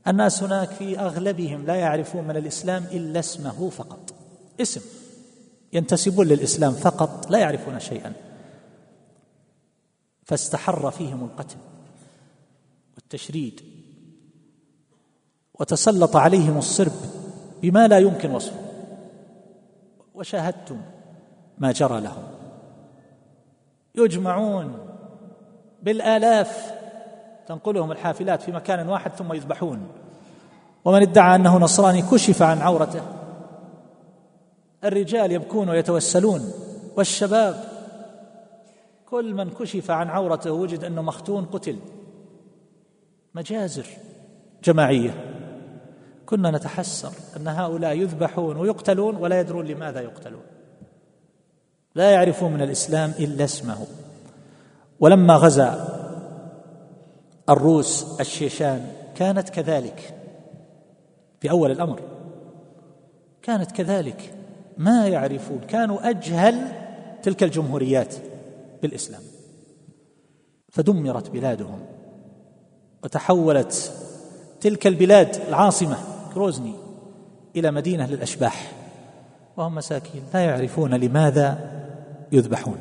[0.09, 4.15] الناس هناك في أغلبهم لا يعرفون من الإسلام إلا اسمه فقط.
[4.61, 4.81] اسم.
[5.73, 8.13] ينتسبون للإسلام فقط لا يعرفون شيئا.
[10.29, 11.57] فاستحر فيهم القتل
[12.95, 13.61] والتشريد
[15.55, 16.93] وتسلط عليهم الصرب
[17.63, 18.59] بما لا يمكن وصفه.
[20.15, 20.81] وشاهدتم
[21.59, 22.23] ما جرى لهم.
[23.95, 24.79] يجمعون
[25.83, 26.75] بالآلاف
[27.47, 29.89] تنقلهم الحافلات في مكان واحد ثم يذبحون.
[30.85, 33.03] ومن ادعى أنه نصراني كشف عن عورته.
[34.85, 36.53] الرجال يبكون ويتوسلون
[36.97, 37.78] والشباب
[39.11, 41.77] كل من كشف عن عورته وجد أنه مختون قتل.
[43.35, 43.87] مجازر
[44.65, 45.15] جماعية.
[46.27, 50.43] كنا نتحسر أن هؤلاء يذبحون ويقتلون ولا يدرون لماذا يقتلون.
[51.95, 53.87] لا يعرفون من الإسلام إلا اسمه.
[55.01, 55.99] ولما غزا
[57.49, 60.15] الروس الشيشان كانت كذلك
[61.41, 62.01] في أول الأمر.
[63.43, 64.35] كانت كذلك.
[64.79, 65.61] ما يعرفون.
[65.69, 66.73] كانوا أجهل
[67.23, 68.15] تلك الجمهوريات.
[68.83, 69.23] بالإسلام.
[70.69, 71.87] فدمرت بلادهم.
[73.05, 73.93] وتحولت
[74.61, 75.97] تلك البلاد العاصمة
[76.35, 76.75] كروزني
[77.57, 78.73] إلى مدينة للأشباح.
[79.57, 80.23] وهم مساكين.
[80.35, 81.71] لا يعرفون لماذا
[82.33, 82.79] يذبحون.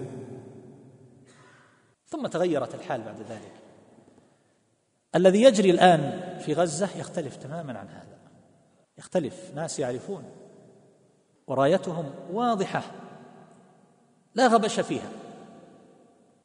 [2.07, 3.51] ثم تغيرت الحال بعد ذلك.
[5.15, 8.17] الذي يجري الآن في غزة يختلف تماما عن هذا.
[8.97, 9.51] يختلف.
[9.55, 10.23] ناس يعرفون.
[11.47, 12.83] ورايتهم واضحة.
[14.35, 15.09] لا غبش فيها.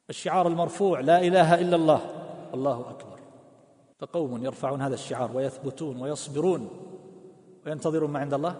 [0.09, 2.01] الشعار المرفوع لا إله إلا الله.
[2.53, 3.19] الله أكبر.
[3.99, 6.69] فقوم يرفعون هذا الشعار ويثبتون ويصبرون.
[7.65, 8.55] وينتظرون ما عند الله؟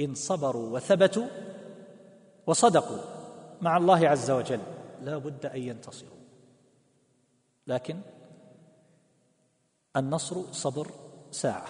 [0.00, 1.26] إن صبروا وثبتوا
[2.46, 2.98] وصدقوا
[3.60, 4.60] مع الله عز وجل.
[5.02, 6.10] لا بد أن ينتصروا.
[7.66, 8.00] لكن
[9.96, 10.90] النصر صبر
[11.30, 11.68] ساعة.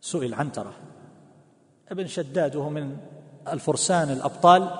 [0.00, 0.72] سئل عنترة.
[1.88, 2.96] ابن شداد وهو من
[3.48, 4.70] الفرسان الأبطال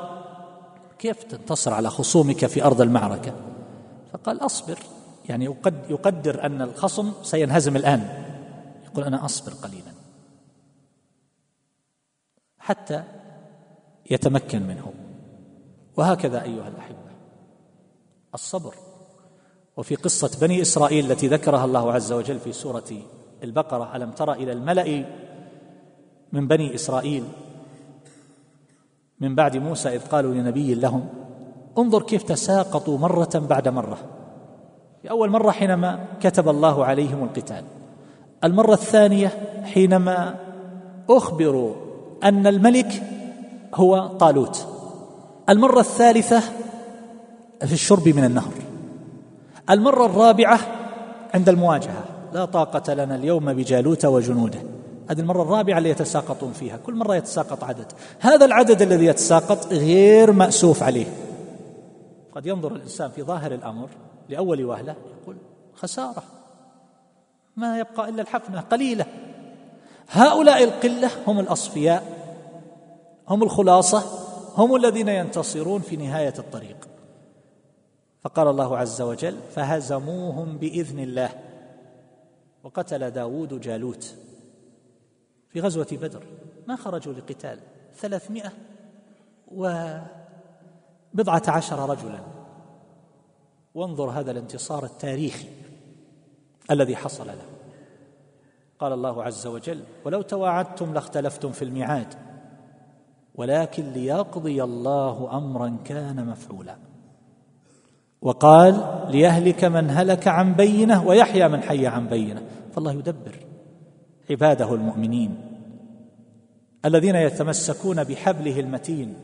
[0.98, 3.34] كيف تنتصر على خصومك في أرض المعركة؟
[4.12, 4.78] فقال أصبر.
[5.28, 5.44] يعني
[5.90, 8.26] يقدر أن الخصم سينهزم الآن.
[8.84, 9.92] يقول أنا أصبر قليلا.
[12.58, 13.02] حتى
[14.10, 14.92] يتمكن منه.
[15.96, 16.96] وهكذا أيها الأحبة.
[18.34, 18.74] الصبر.
[19.76, 23.02] وفي قصة بني إسرائيل التي ذكرها الله عز وجل في سورة
[23.42, 25.04] البقرة ألم تر إلى الملأ
[26.32, 27.24] من بني إسرائيل
[29.20, 31.06] من بعد موسى إذ قالوا لنبي لهم
[31.78, 33.98] انظر كيف تساقطوا مرة بعد مرة.
[35.02, 37.64] في أول مرة حينما كتب الله عليهم القتال.
[38.44, 39.32] المرة الثانية
[39.64, 40.34] حينما
[41.10, 41.74] أخبروا
[42.24, 43.02] أن الملك
[43.74, 44.66] هو طالوت.
[45.48, 46.40] المرة الثالثة
[47.60, 48.52] في الشرب من النهر.
[49.70, 50.58] المرة الرابعة
[51.34, 52.04] عند المواجهة.
[52.32, 54.75] لا طاقة لنا اليوم بجالوت وجنوده.
[55.10, 56.76] هذه المرة الرابعة اللي يتساقطون فيها.
[56.76, 57.92] كل مرة يتساقط عدد.
[58.20, 61.06] هذا العدد الذي يتساقط غير مأسوف عليه.
[62.34, 63.88] قد ينظر الإنسان في ظاهر الأمر
[64.28, 65.36] لأول وهلة يقول
[65.74, 66.22] خسارة.
[67.56, 69.06] ما يبقى إلا الحفنة قليلة.
[70.08, 72.02] هؤلاء القلة هم الأصفياء
[73.28, 74.02] هم الخلاصة
[74.56, 76.88] هم الذين ينتصرون في نهاية الطريق.
[78.20, 81.30] فقال الله عز وجل فهزموهم بإذن الله.
[82.64, 84.14] وقتل داود جالوت.
[85.56, 86.22] في غزوة بدر
[86.68, 87.58] ما خرجوا لقتال
[87.94, 88.52] ثلاثمائة
[89.54, 92.20] وبضعة عشر رجلا.
[93.74, 95.48] وانظر هذا الانتصار التاريخي
[96.70, 97.46] الذي حصل له.
[98.78, 102.14] قال الله عز وجل ولو تواعدتم لاختلفتم في الميعاد
[103.34, 106.76] ولكن ليقضي الله امرا كان مفعولا.
[108.22, 112.42] وقال ليهلك من هلك عن بينة ويحيى من حي عن بينة.
[112.72, 113.45] فالله يدبر.
[114.30, 115.36] عباده المؤمنين
[116.84, 119.14] الذين يتمسكون بحبله المتين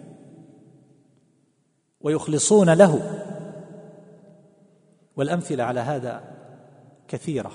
[2.01, 3.01] ويخلصون له
[5.17, 6.23] والأمثلة على هذا
[7.09, 7.53] كثيرة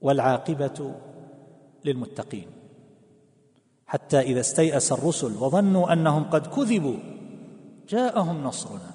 [0.00, 0.92] والعاقبة
[1.84, 2.46] للمتقين
[3.86, 6.96] حتى إذا استيأس الرسل وظنوا أنهم قد كذبوا
[7.88, 8.90] جاءهم نصرنا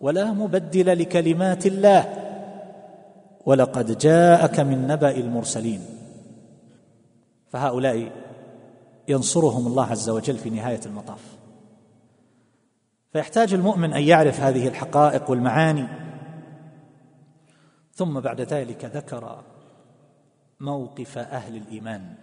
[0.00, 2.04] ولا مبدل لكلمات الله
[3.46, 5.97] ولقد جاءك من نبأ المرسلين
[7.50, 8.12] فهؤلاء
[9.08, 11.36] ينصرهم الله عز وجل في نهاية المطاف.
[13.12, 15.88] فيحتاج المؤمن أن يعرف هذه الحقائق والمعاني.
[17.92, 19.42] ثم بعد ذلك ذكر
[20.60, 22.14] موقف أهل الإيمان.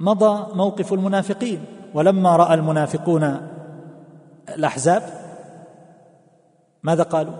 [0.00, 3.48] مضى موقف المنافقين ولما رأى المنافقون
[4.48, 5.02] الأحزاب
[6.82, 7.34] ماذا قالوا؟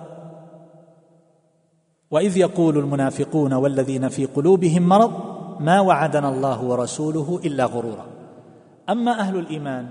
[2.11, 8.07] وإذ يقول المنافقون والذين في قلوبهم مرض ما وعدنا الله ورسوله إلا غرورا.
[8.89, 9.87] أما أهل الإيمان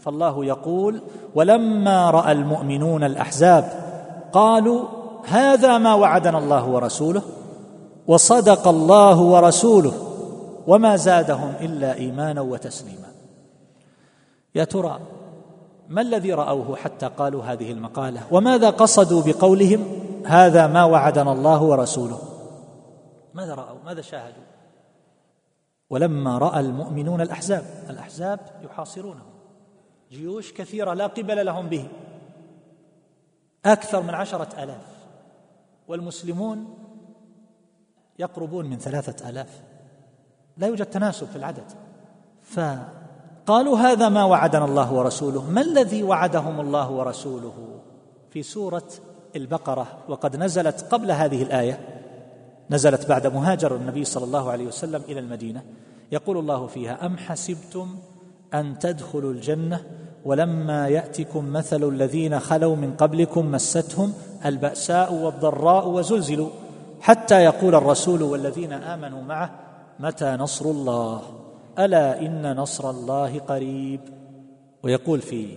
[0.00, 1.00] فالله يقول
[1.34, 3.64] ولما رأى المؤمنون الأحزاب
[4.32, 4.84] قالوا
[5.28, 7.22] هذا ما وعدنا الله ورسوله
[8.06, 9.92] وصدق الله ورسوله
[10.66, 13.08] وما زادهم إلا إيمانا وتسليما.
[14.54, 15.00] يا ترى
[15.88, 19.84] ما الذي رأوه حتى قالوا هذه المقالة؟ وماذا قصدوا بقولهم؟
[20.24, 22.18] هذا ما وعدنا الله ورسوله.
[23.34, 24.42] ماذا رأوا؟ ماذا شاهدوا؟
[25.90, 29.32] ولما رأى المؤمنون الأحزاب الأحزاب يحاصرونهم.
[30.10, 31.88] جيوش كثيرة لا قبل لهم به.
[33.64, 34.96] أكثر من عشرة آلاف.
[35.88, 36.78] والمسلمون
[38.18, 39.62] يقربون من ثلاثة آلاف.
[40.56, 41.72] لا يوجد تناسب في العدد.
[42.42, 45.50] فقالوا هذا ما وعدنا الله ورسوله.
[45.50, 47.80] ما الذي وعدهم الله ورسوله؟
[48.30, 48.88] في سورة
[49.36, 49.98] البقرة.
[50.08, 51.95] وقد نزلت قبل هذه الآية.
[52.70, 55.62] نزلت بعد مهاجر النبي صلى الله عليه وسلم إلى المدينة.
[56.12, 57.96] يقول الله فيها أم حسبتم
[58.54, 59.80] أن تدخلوا الجنة
[60.24, 64.12] ولما يأتكم مثل الذين خلوا من قبلكم مستهم
[64.44, 66.48] البأساء والضراء وزلزلوا.
[67.00, 69.50] حتى يقول الرسول والذين آمنوا معه
[70.00, 71.22] متى نصر الله؟
[71.78, 74.00] ألا إن نصر الله قريب.
[74.82, 75.48] ويقول في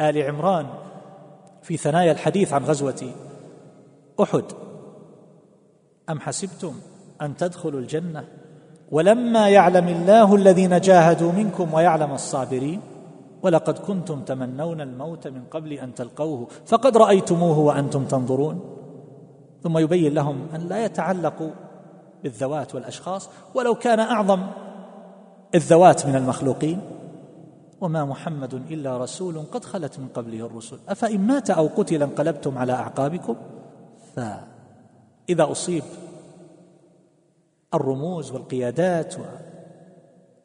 [0.00, 0.66] آل عمران
[1.62, 3.12] في ثنايا الحديث عن غزوة
[4.22, 4.44] أحد
[6.10, 6.74] أم حسبتم
[7.22, 8.24] أن تدخلوا الجنة؟
[8.90, 12.80] ولما يعلم الله الذين جاهدوا منكم ويعلم الصابرين
[13.42, 18.60] ولقد كنتم تمنون الموت من قبل أن تلقوه فقد رأيتموه وأنتم تنظرون.
[19.62, 21.50] ثم يبين لهم أن لا يتعلقوا
[22.22, 24.46] بالذوات والأشخاص ولو كان أعظم
[25.54, 26.80] الذوات من المخلوقين.
[27.80, 30.78] وما محمد إلا رسول قد خلت من قبله الرسل.
[30.88, 33.36] أفإن مات أو قتل انقلبتم على أعقابكم؟
[35.30, 35.82] فاذا أصيب
[37.74, 39.14] الرموز والقيادات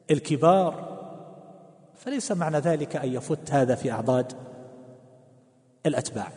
[0.10, 0.98] والكبار
[1.96, 4.34] فليس معنى ذلك أن يفت هذا في أعضاد
[5.86, 6.32] الأتباع.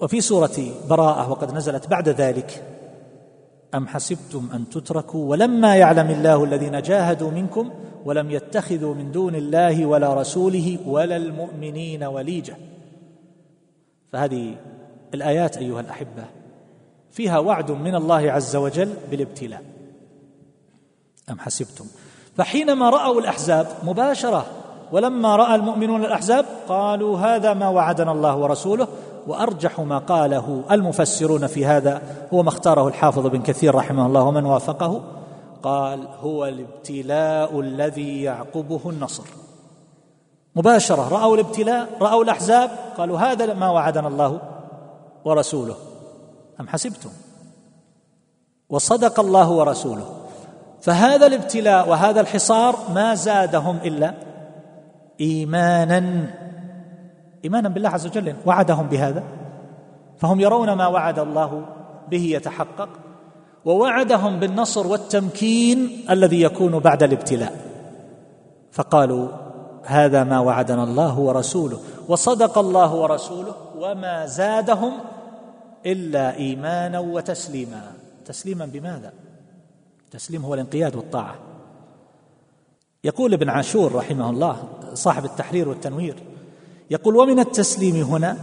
[0.00, 0.56] وفي سورة
[0.88, 2.64] براءة وقد نزلت بعد ذلك
[3.74, 7.70] أم حسبتم أن تتركوا ولما يعلم الله الذين جاهدوا منكم
[8.04, 12.56] ولم يتخذوا من دون الله ولا رسوله ولا المؤمنين وليجة؟
[14.12, 14.56] فهذه
[15.14, 16.39] الآيات أيها الأحبة
[17.12, 19.62] فيها وعد من الله عز وجل بالابتلاء.
[21.30, 21.84] أم حسبتم؟
[22.36, 24.46] فحينما رأوا الأحزاب مباشرة
[24.92, 28.88] ولما رأى المؤمنون الأحزاب قالوا هذا ما وعدنا الله ورسوله
[29.26, 32.02] وأرجح ما قاله المفسرون في هذا
[32.32, 35.02] هو ما اختاره الحافظ بن كثير رحمه الله ومن وافقه.
[35.62, 39.24] قال هو الابتلاء الذي يعقبه النصر.
[40.56, 44.40] مباشرة رأوا الابتلاء رأوا الأحزاب قالوا هذا ما وعدنا الله
[45.24, 45.89] ورسوله.
[46.60, 47.10] أم حسبتم؟
[48.68, 50.16] وصدق الله ورسوله.
[50.80, 54.14] فهذا الابتلاء وهذا الحصار ما زادهم إلا
[55.20, 56.30] ايمانا.
[57.44, 58.34] ايمانا بالله عز وجل.
[58.46, 59.22] وعدهم بهذا.
[60.18, 61.62] فهم يرون ما وعد الله
[62.10, 62.88] به يتحقق.
[63.64, 67.52] ووعدهم بالنصر والتمكين الذي يكون بعد الابتلاء.
[68.72, 69.28] فقالوا
[69.84, 71.78] هذا ما وعدنا الله ورسوله.
[72.08, 74.92] وصدق الله ورسوله وما زادهم
[75.86, 77.92] إلا إيمانا وتسليما.
[78.24, 79.12] تسليما بماذا؟
[80.10, 81.38] تسليم هو الانقياد والطاعة.
[83.04, 86.16] يقول ابن عاشور رحمه الله صاحب التحرير والتنوير
[86.90, 88.36] يقول ومن التسليم هنا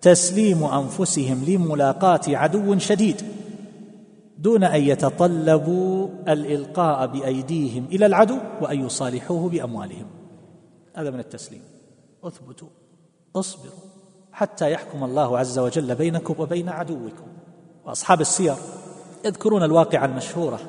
[0.00, 3.22] تسليم أنفسهم لملاقاة عدو شديد
[4.38, 10.06] دون أن يتطلبوا الإلقاء بأيديهم إلى العدو وأن يصالحوه بأموالهم.
[10.94, 11.62] هذا من التسليم.
[12.24, 12.68] اثبتوا
[13.36, 13.91] اصبروا.
[14.32, 17.26] حتى يحكم الله عز وجل بينكم وبين عدوكم.
[17.84, 18.54] وأصحاب السير
[19.24, 20.60] يذكرون الواقعة المشهورة.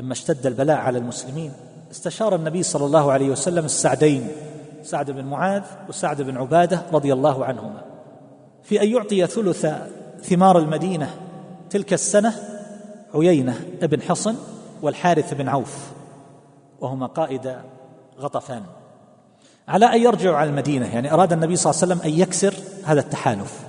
[0.00, 1.52] لما اشتد البلاء على المسلمين
[1.90, 4.28] استشار النبي صلى الله عليه وسلم السعدين
[4.82, 7.84] سعد بن معاذ وسعد بن عبادة رضي الله عنهما.
[8.62, 9.66] في أن يعطي ثلث
[10.22, 11.10] ثمار المدينة
[11.70, 12.34] تلك السنة
[13.14, 14.34] عيينة بن حصن
[14.82, 15.92] والحارث بن عوف
[16.80, 17.56] وهما قائد
[18.20, 18.62] غطفان.
[19.68, 20.86] على أن يرجعوا على المدينة.
[20.94, 22.54] يعني أراد النبي صلى الله عليه وسلم أن يكسر
[22.84, 23.60] هذا التحالف.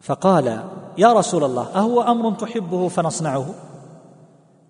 [0.00, 0.60] فقال
[0.98, 3.46] يا رسول الله أهو أمر تحبه فنصنعه؟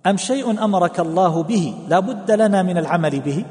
[0.07, 3.45] أم شيء أمرك الله به لا بد لنا من العمل به؟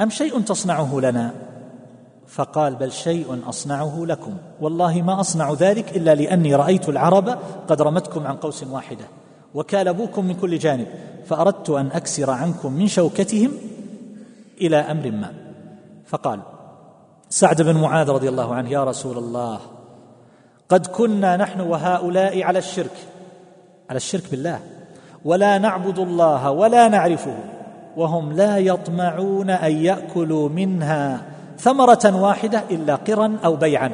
[0.00, 1.34] أم شيء تصنعه لنا؟
[2.26, 4.36] فقال بل شيء أصنعه لكم.
[4.60, 9.04] والله ما أصنع ذلك إلا لأني رأيت العرب قد رمتكم عن قوس واحدة
[9.54, 10.86] وكالبوكم من كل جانب
[11.26, 13.50] فأردت أن أكسر عنكم من شوكتهم
[14.60, 15.43] إلى أمر ما.
[16.14, 16.40] فقال
[17.28, 19.60] سعد بن معاذ رضي الله عنه يا رسول الله
[20.68, 22.96] قد كنا نحن وهؤلاء على الشرك
[23.90, 24.60] على الشرك بالله
[25.24, 27.36] ولا نعبد الله ولا نعرفه
[27.96, 31.22] وهم لا يطمعون أن يأكلوا منها
[31.58, 33.90] ثمرة واحدة إلا قرا أو بيعا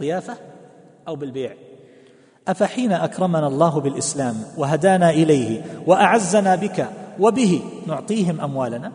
[0.00, 0.34] ضيافة
[1.08, 1.54] أو بالبيع.
[2.48, 6.88] أفحين أكرمنا الله بالإسلام وهدانا إليه وأعزنا بك
[7.20, 8.92] وبه نعطيهم أموالنا؟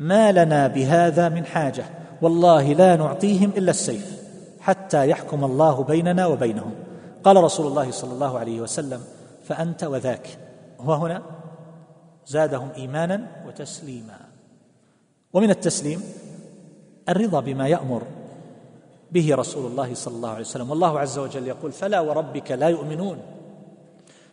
[0.00, 1.84] ما لنا بهذا من حاجة.
[2.22, 4.20] والله لا نعطيهم إلا السيف
[4.60, 6.74] حتى يحكم الله بيننا وبينهم.
[7.24, 9.00] قال رسول الله صلى الله عليه وسلم
[9.44, 10.38] فأنت وذاك.
[10.78, 11.22] وهنا
[12.26, 14.18] زادهم إيمانا وتسليما.
[15.32, 16.02] ومن التسليم
[17.08, 18.02] الرضا بما يأمر
[19.12, 20.70] به رسول الله صلى الله عليه وسلم.
[20.70, 23.18] والله عز وجل يقول فلا وربك لا يؤمنون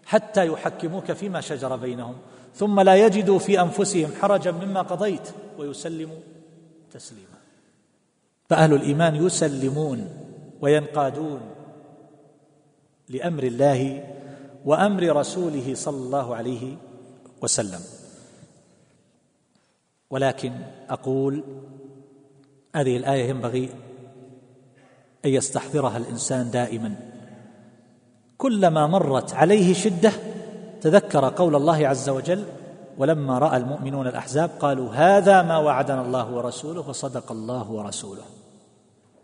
[0.05, 2.15] حتى يحكموك فيما شجر بينهم.
[2.58, 6.18] ثم لا يجدوا في أنفسهم حرجا مما قضيت ويسلموا
[6.93, 7.38] تسليما.
[8.49, 10.10] فأهل الإيمان يسلمون
[10.62, 11.41] وينقادون
[13.10, 14.03] لأمر الله
[14.66, 16.76] وأمر رسوله صلى الله عليه
[17.41, 17.80] وسلم.
[20.10, 20.53] ولكن
[20.89, 21.43] أقول
[22.76, 23.70] هذه الآية ينبغي
[25.26, 26.95] أن يستحضرها الإنسان دائما.
[28.38, 30.12] كلما مرت عليه شدة
[30.82, 32.43] تذكر قول الله عز وجل
[32.97, 38.23] ولما رأى المؤمنون الأحزاب قالوا هذا ما وعدنا الله ورسوله وصدق الله ورسوله.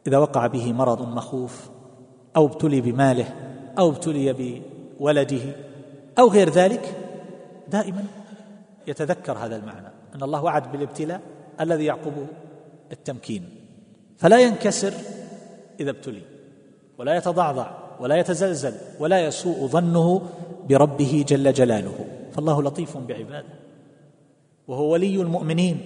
[0.08, 1.70] إذا وقع به مرض مخوف
[2.36, 3.26] أو ابتلي بماله
[3.80, 4.34] أو ابتلي
[5.00, 5.56] بولده
[6.20, 6.96] أو غير ذلك
[7.68, 8.04] دائما
[8.88, 11.22] يتذكر هذا المعنى أن الله وعد بالابتلاء
[11.62, 12.28] الذي يعقبه
[12.92, 13.50] التمكين.
[14.18, 14.94] فلا ينكسر
[15.80, 16.22] إذا ابتلي
[16.98, 20.22] ولا يتضعضع ولا يتزلزل ولا يسوء ظنه
[20.70, 22.06] بربه جل جلاله.
[22.34, 23.54] فالله لطيف بعباده.
[24.68, 25.80] وهو ولي المؤمنين.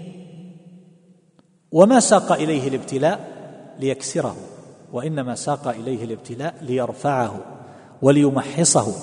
[1.72, 3.28] وما ساق إليه الابتلاء
[3.80, 4.36] ليكسره.
[4.94, 7.42] وإنما ساق إليه الابتلاء ليرفعه
[8.02, 8.94] وليمحصه.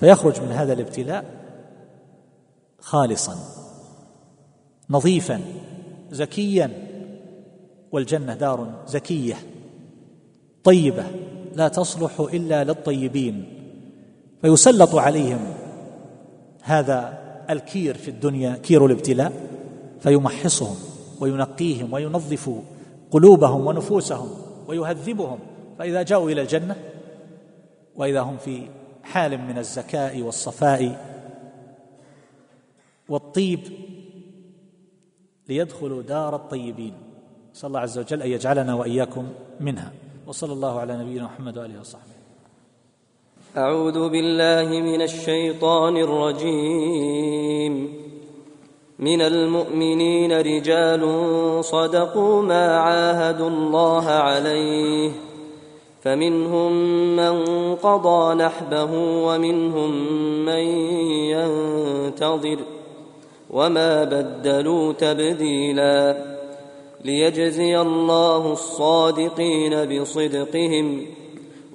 [0.00, 1.24] فيخرج من هذا الابتلاء
[2.80, 3.36] خالصا
[4.90, 5.40] نظيفا
[6.10, 6.88] زكيا.
[7.92, 9.34] والجنة دار زكية
[10.64, 11.04] طيبة
[11.54, 13.57] لا تصلح إلا للطيبين.
[14.42, 15.54] فيسلط عليهم.
[16.62, 17.18] هذا
[17.50, 19.32] الكير في الدنيا كير الابتلاء.
[20.00, 20.76] فيمحصهم
[21.20, 22.50] وينقيهم وينظف
[23.10, 24.30] قلوبهم ونفوسهم
[24.66, 25.38] ويهذبهم.
[25.78, 26.76] فإذا جاءوا إلى الجنة
[27.96, 28.68] وإذا هم في
[29.02, 31.08] حال من الزكاء والصفاء
[33.08, 33.60] والطيب
[35.48, 36.94] ليدخلوا دار الطيبين.
[37.54, 39.28] نسأل الله عز وجل أن يجعلنا وإياكم
[39.60, 39.92] منها.
[40.26, 42.17] وصلى الله على نبينا محمد وآله وصحبه.
[43.58, 47.94] أعوذ بالله من الشيطان الرجيم.
[48.98, 51.00] من المؤمنين رجال
[51.64, 55.10] صدقوا ما عاهدوا الله عليه.
[56.02, 56.72] فمنهم
[57.16, 57.44] من
[57.74, 58.92] قضى نحبه
[59.24, 60.12] ومنهم
[60.44, 60.64] من
[61.34, 62.56] ينتظر.
[63.50, 66.16] وما بدلوا تبديلا.
[67.04, 71.17] ليجزي الله الصادقين بصدقهم.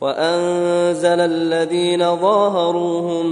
[0.00, 3.26] وأنزل الذين ظاهروهم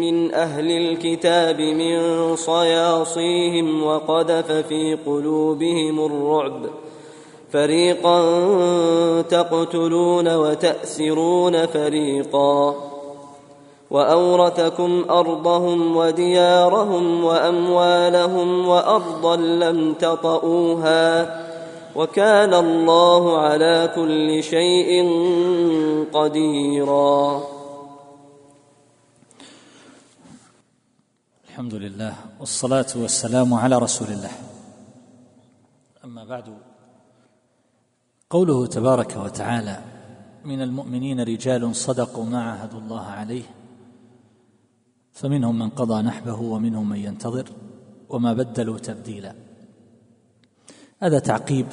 [0.00, 6.62] من أهل الكتاب من صياصيهم وقذف في قلوبهم الرعب.
[7.52, 8.22] فريقا
[9.22, 12.74] تقتلون وتأسرون فريقا.
[13.90, 21.51] وأورثكم أرضهم وديارهم وأموالهم وأرضا لم تطئوها.
[21.96, 24.90] وكان الله على كل شيء
[26.12, 27.42] قديرا.
[31.48, 34.30] الحمد لله والصلاة والسلام على رسول الله.
[36.04, 36.56] أما بعد
[38.30, 39.76] قوله تبارك وتعالى
[40.44, 43.44] من المؤمنين رجال صدقوا ما عاهدوا الله عليه
[45.12, 47.46] فمنهم من قضى نحبه ومنهم من ينتظر
[48.08, 49.51] وما بدلوا تبديلا.
[51.02, 51.66] هذا تعقيب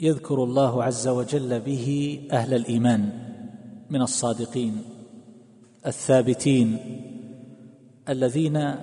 [0.00, 3.10] يذكر الله عز وجل به أهل الإيمان
[3.90, 4.82] من الصادقين
[5.86, 6.78] الثابتين
[8.08, 8.74] الذين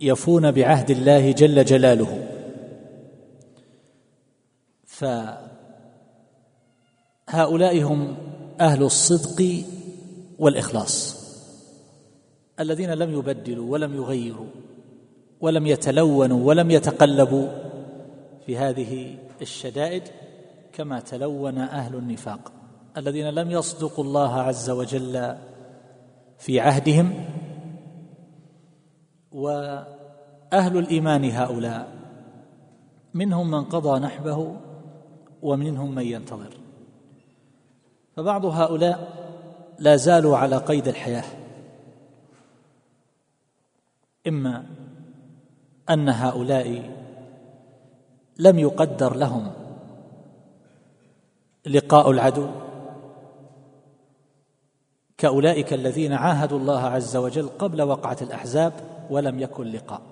[0.00, 2.28] يفون بعهد الله جل جلاله.
[7.26, 8.16] فهؤلاء هم
[8.60, 9.64] أهل الصدق
[10.38, 11.22] والإخلاص
[12.60, 14.46] الذين لم يبدلوا ولم يغيروا
[15.40, 17.61] ولم يتلونوا ولم يتقلبوا
[18.46, 20.02] في هذه الشدائد
[20.72, 22.52] كما تلون أهل النفاق
[22.96, 25.36] الذين لم يصدقوا الله عز وجل
[26.38, 27.24] في عهدهم
[29.32, 31.92] وأهل الإيمان هؤلاء
[33.14, 34.56] منهم من قضى نحبه
[35.42, 36.54] ومنهم من ينتظر.
[38.16, 39.22] فبعض هؤلاء
[39.78, 41.24] لا زالوا على قيد الحياة
[44.26, 44.66] إما
[45.90, 47.01] أن هؤلاء
[48.42, 49.52] لم يقدر لهم.
[51.66, 52.46] لقاء العدو.
[55.18, 58.72] كأولئك الذين عاهدوا الله عز وجل قبل وقعة الأحزاب
[59.10, 60.02] ولم يكن لقاء.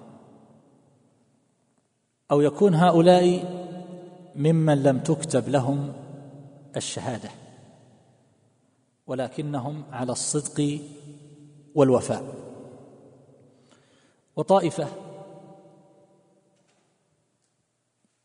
[2.31, 3.45] أو يكون هؤلاء
[4.37, 5.93] ممن لم تكتب لهم
[6.77, 7.31] الشهادة.
[9.07, 10.81] ولكنهم على الصدق
[11.75, 12.35] والوفاء.
[14.37, 14.89] وطائفة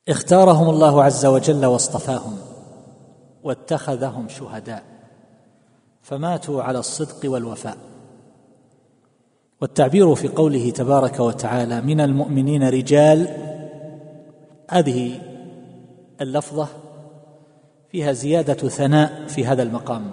[0.07, 2.37] اختارهم الله عز وجل واصطفاهم
[3.43, 4.83] واتخذهم شهداء
[6.01, 7.77] فماتوا على الصدق والوفاء.
[9.61, 13.27] والتعبير في قوله تبارك وتعالى من المؤمنين رجال
[14.69, 15.21] هذه
[16.21, 16.67] اللفظة
[17.91, 20.11] فيها زيادة ثناء في هذا المقام.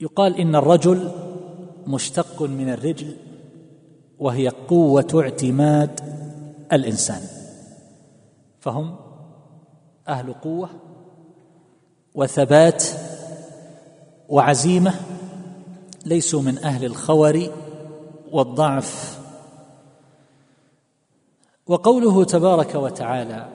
[0.00, 1.10] يقال إن الرجل
[1.86, 3.16] مشتق من الرجل
[4.18, 6.00] وهي قوة اعتماد
[6.72, 7.39] الإنسان.
[8.60, 8.96] فهم
[10.08, 10.68] أهل قوة
[12.14, 12.84] وثبات
[14.28, 14.94] وعزيمة
[16.06, 17.50] ليسوا من أهل الخور
[18.32, 19.20] والضعف.
[21.66, 23.48] وقوله تبارك وتعالى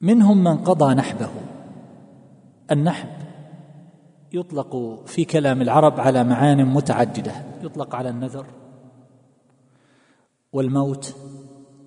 [0.00, 1.30] منهم من قضى نحبه.
[2.70, 3.08] النحب
[4.32, 8.46] يطلق في كلام العرب على معان متعددة يطلق على النذر
[10.52, 11.16] والموت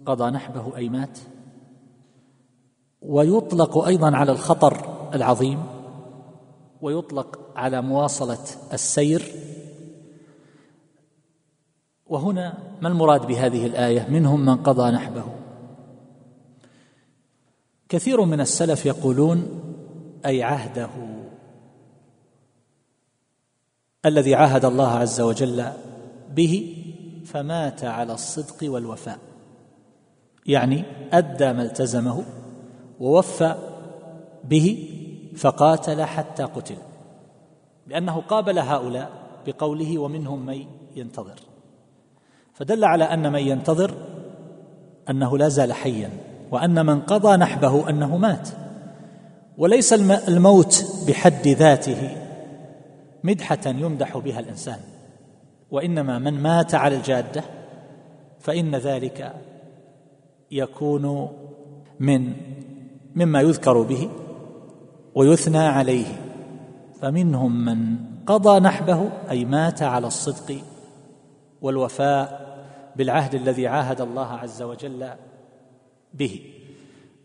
[0.06, 1.20] قضى نحبه أي مات.
[3.02, 5.64] ويطلق أيضا على الخطر العظيم
[6.82, 9.32] ويطلق على مواصلة السير.
[12.06, 15.24] وهنا ما المراد بهذه الآية؟ منهم من قضى نحبه.
[17.90, 19.62] كثير من السلف يقولون
[20.26, 20.90] أي عهده.
[24.06, 25.72] الذي عاهد الله عز وجل
[26.30, 26.78] به
[27.26, 29.33] فمات على الصدق والوفاء.
[30.46, 30.84] يعني
[31.14, 32.24] أدى ما التزمه
[33.00, 33.56] ووفى
[34.44, 34.90] به
[35.38, 36.76] فقاتل حتى قتل
[37.88, 39.10] لأنه قابل هؤلاء
[39.48, 40.66] بقوله ومنهم من
[40.96, 41.40] ينتظر.
[42.54, 43.94] فدل على أن من ينتظر
[45.10, 46.10] أنه لا زال حيا
[46.52, 48.50] وأن من قضى نحبه أنه مات.
[49.58, 49.94] وليس
[50.28, 52.18] الموت بحد ذاته
[53.24, 54.80] مدحة يمدح بها الإنسان
[55.72, 57.44] وإنما من مات على الجادة
[58.40, 59.34] فإن ذلك
[60.54, 61.30] يكون
[62.00, 62.34] من
[63.16, 64.10] مما يذكر به
[65.16, 66.06] ويثنى عليه.
[67.02, 67.96] فمنهم من
[68.26, 70.58] قضى نحبه أي مات على الصدق
[71.62, 72.44] والوفاء
[72.96, 75.10] بالعهد الذي عاهد الله عز وجل
[76.14, 76.42] به.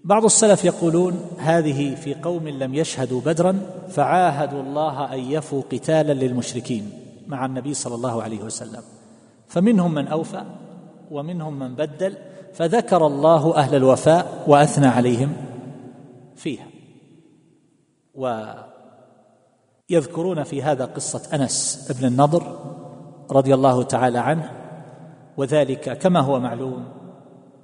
[0.05, 6.91] بعض السلف يقولون هذه في قوم لم يشهدوا بدرا فعاهدوا الله أن يفوا قتالا للمشركين
[7.27, 8.83] مع النبي صلى الله عليه وسلم.
[9.49, 10.43] فمنهم من أوفى
[11.11, 12.15] ومنهم من بدل
[12.55, 15.33] فذكر الله أهل الوفاء وأثنى عليهم
[16.37, 16.67] فيها.
[19.91, 22.59] ويذكرون في هذا قصة أنس بن النضر
[23.31, 24.51] رضي الله تعالى عنه
[25.37, 26.85] وذلك كما هو معلوم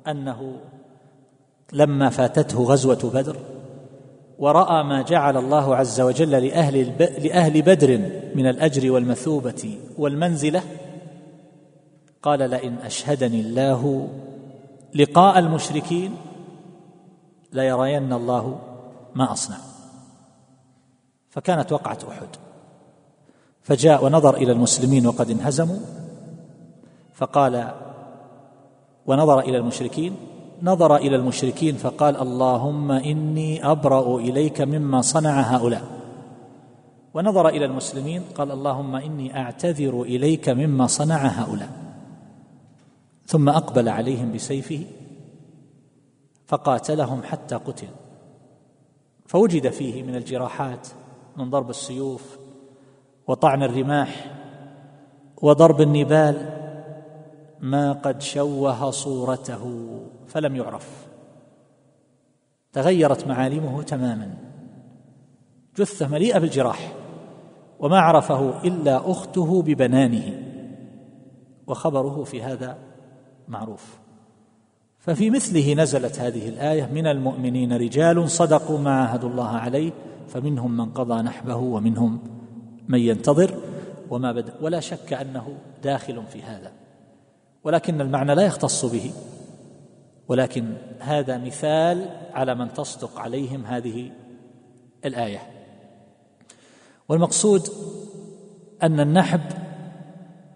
[0.08, 0.56] أنه
[1.72, 3.36] لما فاتته غزوة بدر
[4.38, 6.92] ورأى ما جعل الله عز وجل لأهل
[7.24, 7.98] لأهل بدر
[8.34, 10.62] من الأجر والمثوبة والمنزلة
[12.22, 14.08] قال لئن أشهدني الله
[14.94, 16.16] لقاء المشركين
[17.52, 18.58] ليرين الله
[19.14, 19.56] ما أصنع.
[21.30, 22.28] فكانت وقعة أحد.
[23.62, 25.78] فجاء ونظر إلى المسلمين وقد انهزموا.
[27.14, 27.74] فقال
[29.06, 30.16] ونظر إلى المشركين.
[30.62, 35.82] نظر إلى المشركين فقال اللهم إني أبرأ إليك مما صنع هؤلاء.
[37.14, 41.83] ونظر إلى المسلمين قال اللهم إني أعتذر إليك مما صنع هؤلاء.
[43.26, 44.84] ثم أقبل عليهم بسيفه
[46.46, 47.86] فقاتلهم حتى قتل.
[49.26, 50.88] فوجد فيه من الجراحات
[51.36, 52.38] من ضرب السيوف
[53.26, 54.30] وطعن الرماح
[55.42, 56.50] وضرب النبال
[57.60, 59.88] ما قد شوه صورته
[60.26, 61.06] فلم يعرف.
[62.72, 64.34] تغيرت معالمه تماما.
[65.76, 66.92] جثة مليئة بالجراح
[67.78, 70.42] وما عرفه إلا أخته ببنانه.
[71.66, 72.78] وخبره في هذا
[73.48, 73.98] معروف.
[74.98, 79.92] ففي مثله نزلت هذه الآية من المؤمنين رجال صدقوا ما عاهدوا الله عليه
[80.28, 82.18] فمنهم من قضى نحبه ومنهم
[82.88, 83.54] من ينتظر
[84.10, 86.72] وما بدا ولا شك أنه داخل في هذا.
[87.64, 89.12] ولكن المعنى لا يختص به.
[90.28, 94.10] ولكن هذا مثال على من تصدق عليهم هذه
[95.04, 95.42] الآية.
[97.08, 97.68] والمقصود
[98.82, 99.40] أن النحب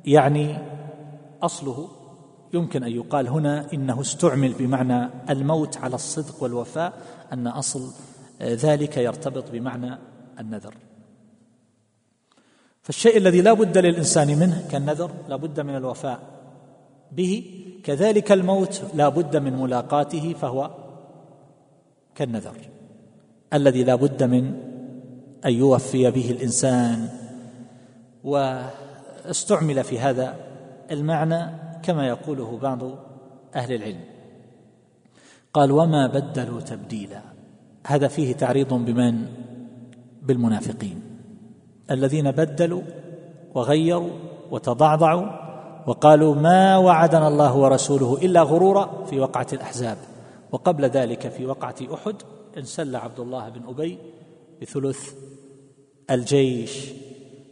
[0.04, 0.58] يعني
[1.42, 1.88] أصله
[2.52, 6.92] يمكن أن يقال هنا إنه استعمل بمعنى الموت على الصدق والوفاء
[7.32, 7.92] أن أصل
[8.42, 9.98] ذلك يرتبط بمعنى
[10.40, 10.74] النذر.
[12.82, 16.20] فالشيء الذي لا بد للإنسان منه كالنذر لا بد من الوفاء
[17.12, 17.44] به
[17.84, 20.70] كذلك الموت لا بد من ملاقاته فهو
[22.14, 22.56] كالنذر.
[23.52, 24.44] الذي لا بد من
[25.46, 27.08] أن يوفي به الإنسان.
[28.24, 30.36] واستعمل في هذا
[30.90, 32.82] المعنى كما يقوله بعض
[33.54, 34.04] أهل العلم.
[35.54, 37.22] قال وما بدلوا تبديلا.
[37.86, 39.26] هذا فيه تعريض بمن؟
[40.22, 41.02] بالمنافقين.
[41.90, 42.82] الذين بدلوا
[43.54, 44.10] وغيروا
[44.50, 45.26] وتضعضعوا
[45.86, 49.96] وقالوا ما وعدنا الله ورسوله إلا غرورا في وقعة الأحزاب.
[50.52, 52.14] وقبل ذلك في وقعة أحد
[52.58, 53.98] انسل عبد الله بن أبي
[54.62, 55.14] بثلث
[56.10, 56.92] الجيش.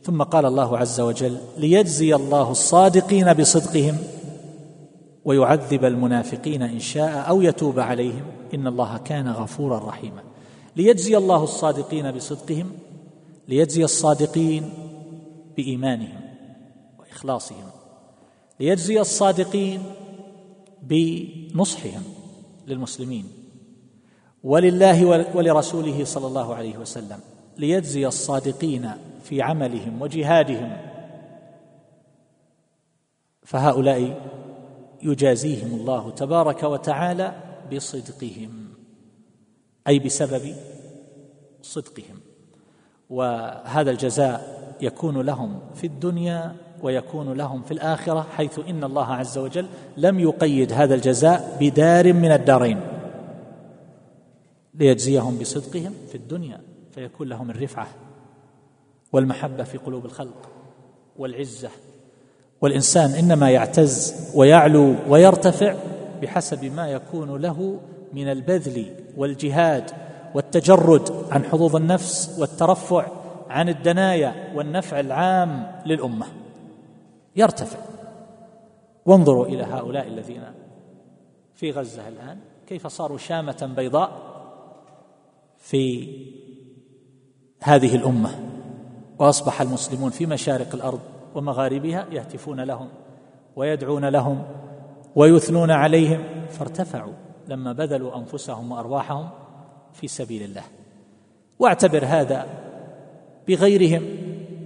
[0.02, 3.98] ثم قال الله عز وجل ليجزي الله الصادقين بصدقهم
[5.26, 8.24] ويعذب المنافقين إن شاء أو يتوب عليهم
[8.54, 10.22] إن الله كان غفورا رحيما.
[10.76, 12.72] ليجزي الله الصادقين بصدقهم
[13.48, 14.70] ليجزي الصادقين
[15.56, 16.20] بإيمانهم
[16.98, 17.70] وإخلاصهم
[18.60, 19.82] ليجزي الصادقين
[20.82, 22.02] بنصحهم
[22.66, 23.24] للمسلمين
[24.44, 27.18] ولله ولرسوله صلى الله عليه وسلم
[27.58, 28.90] ليجزي الصادقين
[29.22, 30.76] في عملهم وجهادهم.
[33.42, 34.20] فهؤلاء
[35.02, 37.34] يجازيهم الله تبارك وتعالى
[37.72, 38.68] بصدقهم
[39.88, 40.54] أي بسبب
[41.62, 42.20] صدقهم.
[43.10, 49.66] وهذا الجزاء يكون لهم في الدنيا ويكون لهم في الآخرة حيث إن الله عز وجل
[49.96, 52.80] لم يقيد هذا الجزاء بدار من الدارين.
[54.74, 57.88] ليجزيهم بصدقهم في الدنيا فيكون لهم الرفعة
[59.12, 60.50] والمحبة في قلوب الخلق
[61.16, 61.70] والعزة
[62.60, 65.74] والإنسان إنما يعتز ويعلو ويرتفع
[66.22, 67.80] بحسب ما يكون له
[68.12, 68.86] من البذل
[69.16, 69.90] والجهاد
[70.34, 73.06] والتجرد عن حظوظ النفس والترفع
[73.50, 76.26] عن الدنايا والنفع العام للأمة.
[77.36, 77.78] يرتفع.
[79.06, 80.42] وانظروا إلى هؤلاء الذين
[81.54, 82.38] في غزة الآن.
[82.66, 84.10] كيف صاروا شامة بيضاء
[85.58, 86.08] في
[87.62, 88.30] هذه الأمة.
[89.18, 91.00] وأصبح المسلمون في مشارق الأرض
[91.36, 92.88] ومغاربها يهتفون لهم
[93.56, 94.42] ويدعون لهم
[95.16, 96.22] ويثنون عليهم.
[96.50, 97.12] فارتفعوا
[97.48, 99.28] لما بذلوا أنفسهم وأرواحهم
[99.92, 100.62] في سبيل الله.
[101.58, 102.46] واعتبر هذا
[103.48, 104.02] بغيرهم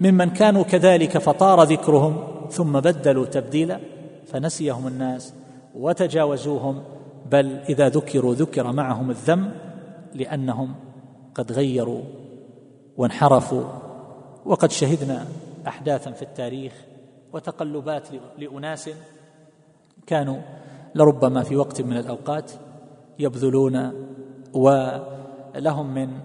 [0.01, 2.17] ممن كانوا كذلك فطار ذكرهم
[2.51, 3.81] ثم بدلوا تبديلا
[4.27, 5.35] فنسيهم الناس
[5.75, 6.83] وتجاوزوهم.
[7.31, 9.53] بل إذا ذكروا ذكر معهم الذم
[10.15, 10.75] لأنهم
[11.35, 12.03] قد غيروا
[12.97, 13.65] وانحرفوا.
[14.47, 15.27] وقد شهدنا
[15.67, 16.73] احداثا في التاريخ
[17.33, 18.09] وتقلبات
[18.39, 18.91] لأناس
[20.07, 20.41] كانوا
[20.95, 22.51] لربما في وقت من الأوقات
[23.19, 23.93] يبذلون
[24.53, 26.21] ولهم من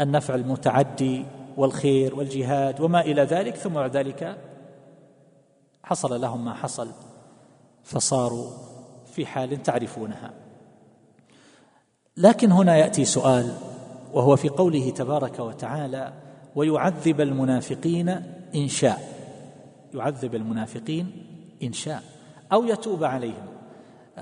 [0.00, 1.24] النفع المتعدي
[1.56, 4.36] والخير والجهاد وما إلى ذلك ثم بعد ذلك
[5.82, 6.88] حصل لهم ما حصل
[7.82, 8.50] فصاروا
[9.06, 10.30] في حال تعرفونها.
[12.16, 13.52] لكن هنا يأتي سؤال
[14.12, 16.12] وهو في قوله تبارك وتعالى
[16.56, 19.00] ويعذب المنافقين إن شاء.
[19.94, 21.26] يعذب المنافقين
[21.62, 22.02] إن شاء.
[22.52, 23.46] أو يتوب عليهم.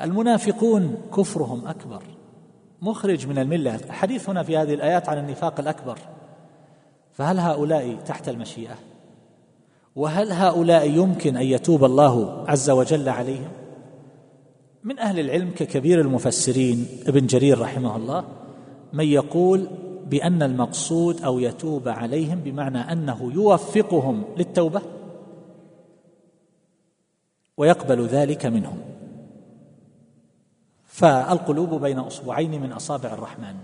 [0.03, 2.03] المنافقون كفرهم أكبر.
[2.83, 3.75] مخرج من الملة.
[3.75, 5.99] الحديث هنا في هذه الآيات عن النفاق الأكبر.
[7.13, 8.75] فهل هؤلاء تحت المشيئة؟
[9.97, 13.49] وهل هؤلاء يمكن أن يتوب الله عز وجل عليهم؟
[14.85, 18.25] من أهل العلم ككبير المفسرين ابن جرير رحمه الله
[18.93, 19.69] من يقول
[20.11, 24.83] بأن المقصود أو يتوب عليهم بمعنى أنه يوفقهم للتوبة
[27.57, 28.79] ويقبل ذلك منهم.
[30.85, 33.55] فالقلوب بين أصبعين من أصابع الرحمن.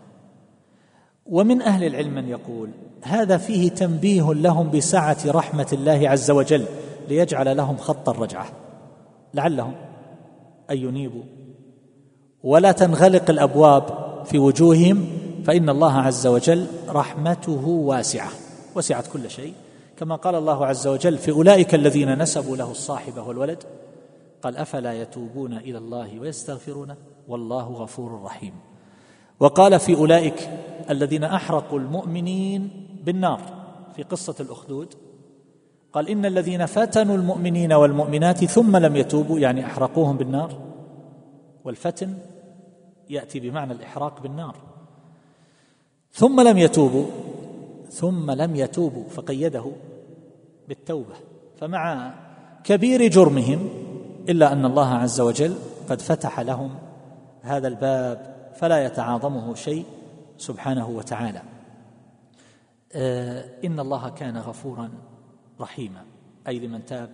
[1.26, 2.70] ومن أهل العلم من يقول
[3.02, 6.66] هذا فيه تنبيه لهم بسعة رحمة الله عز وجل
[7.08, 8.46] ليجعل لهم خط الرجعة.
[9.34, 9.74] لعلهم
[10.70, 11.22] أن ينيبوا.
[12.42, 13.84] ولا تنغلق الأبواب
[14.24, 18.30] في وجوههم فإن الله عز وجل رحمته واسعة
[18.74, 19.54] وسعت كل شيء.
[19.96, 23.62] كما قال الله عز وجل في أولئك الذين نسبوا له الصاحبه والولد
[24.42, 26.96] قال أفلا يتوبون إلى الله ويستغفرونه
[27.28, 28.52] والله غفور رحيم.
[29.40, 30.50] وقال في أولئك
[30.90, 33.40] الذين أحرقوا المؤمنين بالنار
[33.96, 34.94] في قصة الأخدود
[35.92, 40.58] قال إن الذين فتنوا المؤمنين والمؤمنات ثم لم يتوبوا يعني أحرقوهم بالنار
[41.64, 42.14] والفتن
[43.10, 44.73] يأتي بمعنى الإحراق بالنار.
[46.14, 47.06] ثم لم يتوبوا
[47.90, 49.72] ثم لم يتوبوا فقيده
[50.68, 51.14] بالتوبة.
[51.60, 52.14] فمع
[52.64, 53.68] كبير جرمهم
[54.28, 55.56] إلا أن الله عز وجل
[55.88, 56.74] قد فتح لهم
[57.42, 59.84] هذا الباب فلا يتعاظمه شيء
[60.38, 61.42] سبحانه وتعالى.
[62.92, 64.90] آه، إن الله كان غفورا
[65.60, 66.04] رحيما.
[66.48, 67.10] أي لمن تاب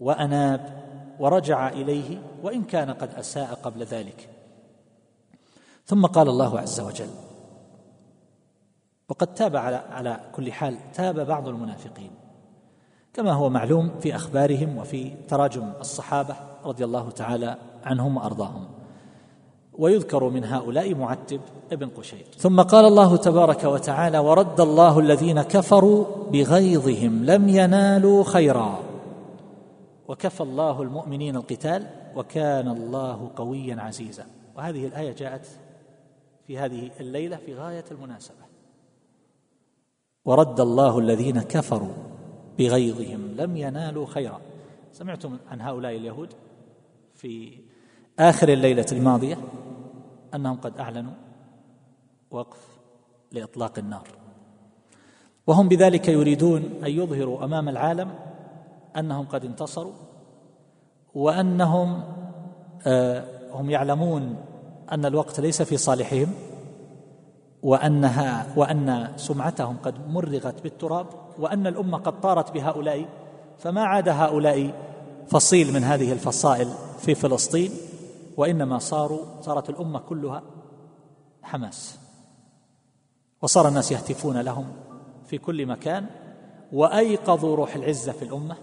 [0.00, 0.82] وأناب
[1.18, 4.28] ورجع إليه وإن كان قد أساء قبل ذلك.
[5.86, 7.25] ثم قال الله عز وجل
[9.08, 12.10] وقد تاب على على كل حال تاب بعض المنافقين.
[13.14, 18.68] كما هو معلوم في أخبارهم وفي تراجم الصحابة رضي الله تعالى عنهم وأرضاهم.
[19.78, 21.40] ويذكر من هؤلاء معتب
[21.72, 22.26] ابن قشير.
[22.36, 28.78] ثم قال الله تبارك وتعالى ورد الله الذين كفروا بغيظهم لم ينالوا خيرا
[30.08, 31.86] وكفى الله المؤمنين القتال
[32.16, 34.26] وكان الله قويا عزيزا.
[34.56, 35.46] وهذه الآية جاءت
[36.46, 38.45] في هذه الليلة في غاية المناسبة.
[40.26, 41.92] ورد الله الذين كفروا
[42.58, 44.40] بغيظهم لم ينالوا خيرا.
[44.92, 46.32] سمعتم عن هؤلاء اليهود
[47.14, 47.58] في
[48.18, 49.38] آخر الليلة الماضية
[50.34, 51.12] أنهم قد أعلنوا
[52.30, 52.68] وقف
[53.32, 54.08] لإطلاق النار.
[55.46, 58.10] وهم بذلك يريدون أن يظهروا أمام العالم
[58.96, 59.92] أنهم قد انتصروا
[61.14, 62.02] وأنهم
[62.86, 64.36] آه، هم يعلمون
[64.92, 66.28] أن الوقت ليس في صالحهم.
[67.62, 71.06] وانها وأن سمعتهم قد مرغت بالتراب
[71.38, 73.08] وأن الأمة قد طارت بهؤلاء
[73.58, 74.74] فما عاد هؤلاء
[75.28, 77.70] فصيل من هذه الفصائل في فلسطين
[78.36, 80.42] وإنما صاروا صارت الأمة كلها
[81.42, 81.98] حماس.
[83.42, 84.66] وصار الناس يهتفون لهم
[85.26, 86.06] في كل مكان
[86.72, 88.56] وأيقظوا روح العزة في الأمة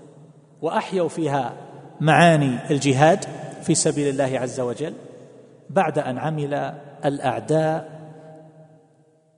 [0.62, 1.54] وأحيوا فيها
[2.02, 3.26] معاني الجهاد
[3.64, 4.94] في سبيل الله عز وجل
[5.70, 6.54] بعد أن عمل
[7.06, 7.93] الأعداء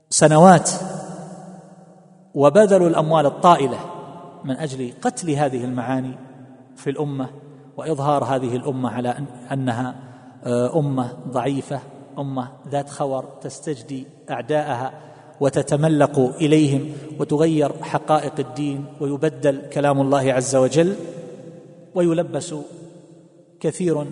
[0.09, 0.69] سنوات
[2.33, 3.79] وبذلوا الأموال الطائلة
[4.43, 6.17] من أجل قتل هذه المعاني
[6.75, 7.29] في الأمة
[7.77, 9.17] وإظهار هذه الأمة على
[9.51, 9.95] أنها
[10.43, 11.79] آه، أمة ضعيفة
[12.17, 14.93] أمة ذات خور تستجدي أعداءها
[15.39, 16.89] وتتملق إليهم
[17.19, 20.95] وتغير حقائق الدين ويبدل كلام الله عز وجل
[21.95, 22.55] ويلبس
[23.59, 24.05] كثير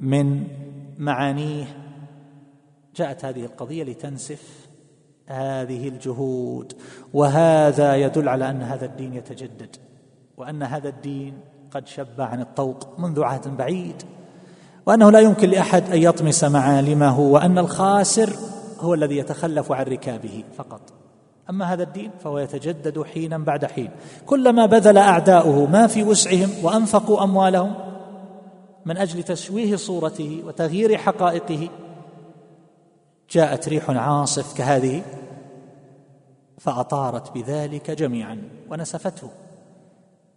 [0.00, 0.46] من
[0.98, 1.64] معانيه.
[2.96, 4.69] جاءت هذه القضية لتنسف
[5.30, 6.72] هذه الجهود
[7.12, 9.76] وهذا يدل على أن هذا الدين يتجدد
[10.36, 11.34] وأن هذا الدين
[11.70, 14.02] قد شب عن الطوق منذ عهد بعيد
[14.86, 18.30] وأنه لا يمكن لأحد أن يطمس معالمه وأن الخاسر
[18.80, 20.80] هو الذي يتخلف عن ركابه فقط.
[21.50, 23.90] أما هذا الدين فهو يتجدد حينا بعد حين.
[24.26, 27.74] كلما بذل أعداؤه ما في وسعهم وأنفقوا أموالهم
[28.84, 31.68] من أجل تشويه صورته وتغيير حقائقه
[33.30, 35.02] جاءت ريح عاصف كهذه
[36.58, 39.28] فأطارت بذلك جميعا ونسفته.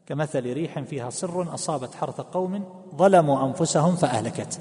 [0.05, 2.63] كمثل ريح فيها صر أصابت حرث قوم
[2.95, 4.59] ظلموا أنفسهم فأهلكت.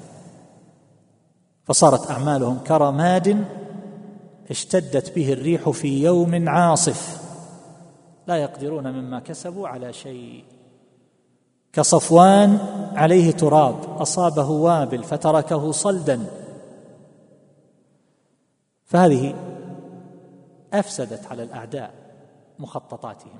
[1.63, 3.45] فصارت أعمالهم كرماد
[4.49, 7.23] اشتدت به الريح في يوم عاصف.
[8.27, 10.43] لا يقدرون مما كسبوا على شيء.
[11.73, 12.57] كصفوان
[12.95, 16.42] عليه تراب أصابه وابل فتركه صلدا.
[18.85, 19.35] فهذه
[20.73, 21.93] أفسدت على الأعداء
[22.59, 23.39] مخططاتهم.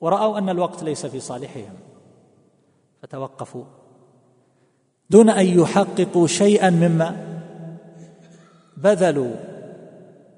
[0.00, 1.74] ورأوا أن الوقت ليس في صالحهم.
[3.02, 3.64] فتوقفوا.
[5.10, 7.32] دون أن يحققوا شيئا مما
[8.76, 9.34] بذلوا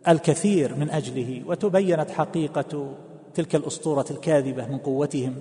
[0.08, 2.94] الكثير من أجله وتبينت حقيقة
[3.34, 5.36] تلك الأسطورة الكاذبة من قوتهم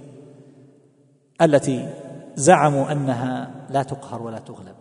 [1.41, 1.93] التي
[2.35, 4.75] زعموا أنها لا تقهر ولا تغلب.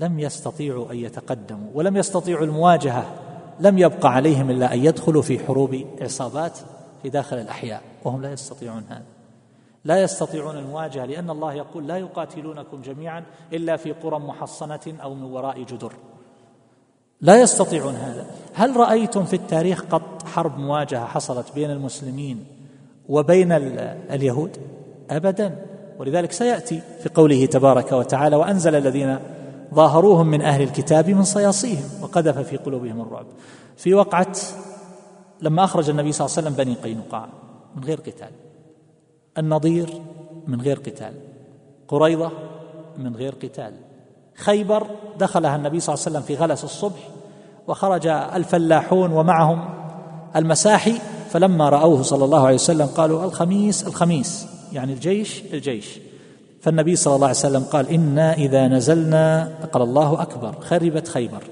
[0.00, 3.04] لم يستطيعوا أن يتقدموا ولم يستطيعوا المواجهة
[3.60, 6.58] لم يبق عليهم إلا أن يدخلوا في حروب عصابات
[7.02, 9.04] في داخل الأحياء وهم لا يستطيعون هذا.
[9.84, 15.22] لا يستطيعون المواجهة لأن الله يقول لا يقاتلونكم جميعا إلا في قرى محصنة أو من
[15.22, 15.92] وراء جدر.
[17.20, 18.26] لا يستطيعون هذا.
[18.54, 22.44] هل رأيتم في التاريخ قط حرب مواجهة حصلت بين المسلمين
[23.08, 23.52] وبين
[24.10, 24.56] اليهود؟
[25.10, 25.66] ابدا.
[25.98, 29.18] ولذلك سيأتي في قوله تبارك وتعالى وأنزل الذين
[29.74, 33.26] ظاهروهم من أهل الكتاب من صياصيهم وقذف في قلوبهم الرعب.
[33.76, 34.36] في وقعة
[35.42, 37.28] لما أخرج النبي صلى الله عليه وسلم بني قينقاع
[37.76, 38.30] من غير قتال.
[39.38, 39.90] النضير
[40.46, 41.14] من غير قتال.
[41.88, 42.30] قريضه
[42.98, 43.74] من غير قتال.
[44.34, 44.86] خيبر
[45.18, 47.08] دخلها النبي صلى الله عليه وسلم في غلس الصبح
[47.68, 49.64] وخرج الفلاحون ومعهم
[50.36, 50.94] المساحي
[51.30, 55.98] فلما رأوه صلى الله عليه وسلم قالوا الخميس الخميس يعني الجيش الجيش.
[56.60, 61.42] فالنبي صلى الله عليه وسلم قال إنا إذا نزلنا قال الله أكبر خربت خيبر.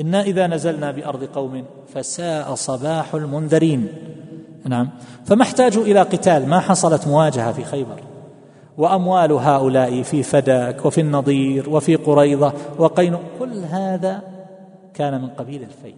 [0.00, 3.88] إنا إذا نزلنا بأرض قوم فساء صباح المنذرين.
[4.64, 4.90] نعم.
[5.24, 8.00] فما احتاجوا إلى قتال ما حصلت مواجهة في خيبر.
[8.78, 14.22] وأموال هؤلاء في فداك وفي النضير وفي قريضه وقين كل هذا
[14.94, 15.96] كان من قبيل الفيء.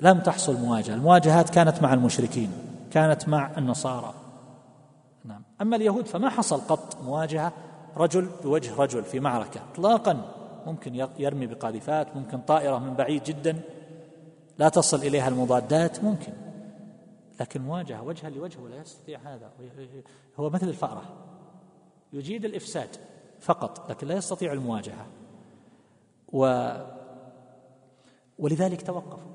[0.00, 0.94] لم تحصل مواجهة.
[0.94, 2.50] المواجهات كانت مع المشركين
[2.90, 4.21] كانت مع النصارى.
[5.62, 7.52] أما اليهود فما حصل قط مواجهة
[7.96, 9.60] رجل بوجه رجل في معركة.
[9.72, 10.34] اطلاقا
[10.66, 13.60] ممكن يرمي بقاذفات ممكن طائرة من بعيد جدا
[14.58, 16.32] لا تصل إليها المضادات ممكن.
[17.40, 19.50] لكن مواجهة وجها لوجه لا يستطيع هذا.
[20.36, 21.02] هو مثل الفأرة.
[22.12, 22.88] يجيد الإفساد
[23.40, 25.06] فقط لكن لا يستطيع المواجهة.
[26.32, 26.72] و
[28.38, 29.32] ولذلك توقفوا.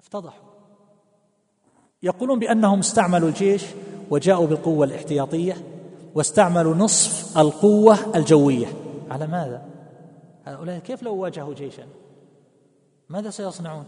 [0.00, 0.52] افتضحوا.
[2.02, 3.64] يقولون بأنهم استعملوا الجيش
[4.12, 5.56] وجاءوا بالقوة الاحتياطية
[6.14, 8.66] واستعملوا نصف القوة الجوية
[9.10, 9.62] على ماذا؟
[10.44, 11.86] هؤلاء كيف لو واجهوا جيشا؟
[13.08, 13.84] ماذا سيصنعون؟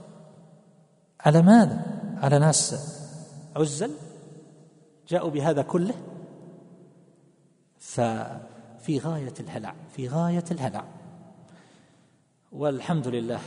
[1.21, 1.83] على ماذا؟
[2.23, 2.75] على ناس
[3.57, 3.91] عزل
[5.09, 5.95] جاءوا بهذا كله
[7.79, 10.85] ففي غاية الهلع في غاية الهلع
[12.53, 13.41] والحمد لله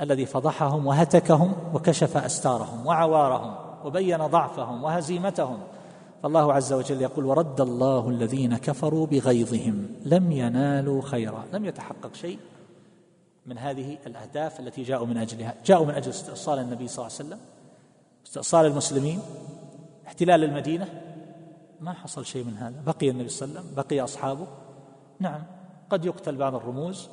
[0.00, 3.54] الذي فضحهم وهتكهم وكشف أستارهم وعوارهم
[3.84, 5.58] وبين ضعفهم وهزيمتهم
[6.22, 11.44] فالله عز وجل يقول ورد الله الذين كفروا بغيظهم لم ينالوا خيرا.
[11.52, 12.38] لم يتحقق شيء
[13.46, 15.54] من هذه الأهداف التي جاءوا من أجلها.
[15.64, 17.38] جاءوا من أجل استئصال النبي صلى الله عليه وسلم
[18.26, 19.20] استئصال المسلمين
[20.06, 20.88] احتلال المدينة.
[21.80, 22.82] ما حصل شيء من هذا.
[22.86, 24.46] بقي النبي صلى الله عليه وسلم بقي أصحابه.
[25.20, 25.42] نعم
[25.90, 27.08] قد يقتل بعض الرموز.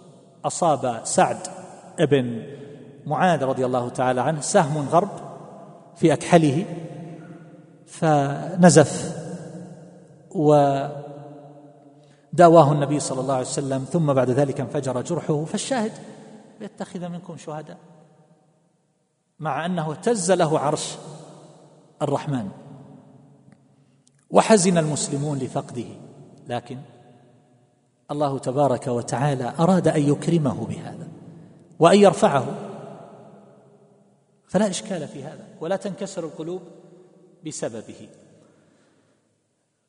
[0.45, 1.47] أصاب سعد
[1.99, 2.43] ابن
[3.05, 5.10] معاذ رضي الله تعالى عنه سهم غرب
[5.95, 6.66] في أكحله.
[7.89, 9.19] فنزف
[10.31, 11.01] وداواه
[12.71, 15.91] النبي صلى الله عليه وسلم ثم بعد ذلك انفجر جرحه فالشاهد
[16.59, 17.77] ليتخذ منكم شهداء
[19.39, 20.95] مع أنه اهتز له عرش
[22.01, 22.49] الرحمن
[24.31, 25.87] وحزن المسلمون لفقده
[26.47, 26.77] لكن
[28.11, 31.07] الله تبارك وتعالى أراد أن يكرمه بهذا
[31.79, 32.45] وأن يرفعه.
[34.47, 36.61] فلا إشكال في هذا ولا تنكسر القلوب.
[37.45, 38.09] بسببه.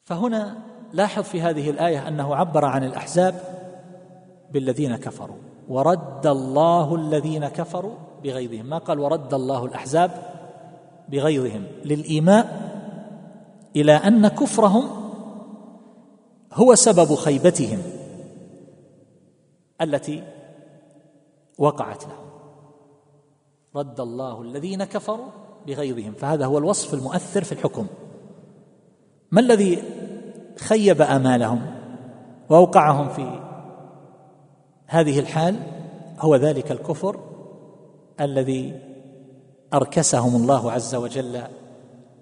[0.05, 0.59] فهنا
[0.93, 3.35] لاحظ في هذه الآية أنه عبر عن الأحزاب
[4.53, 5.37] بالذين كفروا.
[5.69, 8.67] ورد الله الذين كفروا بغيظهم.
[8.67, 10.11] ما قال ورد الله الأحزاب
[11.09, 12.71] بغيظهم؟ للإيماء
[13.77, 14.85] إلى أن كفرهم
[16.53, 17.83] هو سبب خيبتهم
[19.81, 20.25] التي
[21.59, 22.31] وقعت لهم.
[23.77, 25.31] رد الله الذين كفروا
[25.67, 27.87] بغيظهم فهذا هو الوصف المؤثر في الحكم.
[29.31, 29.83] ما الذي
[30.59, 31.61] خيب آمالهم
[32.49, 33.41] وأوقعهم في
[34.87, 35.57] هذه الحال؟
[36.19, 37.21] هو ذلك الكفر
[38.21, 38.81] الذي
[39.75, 41.43] أركسهم الله عز وجل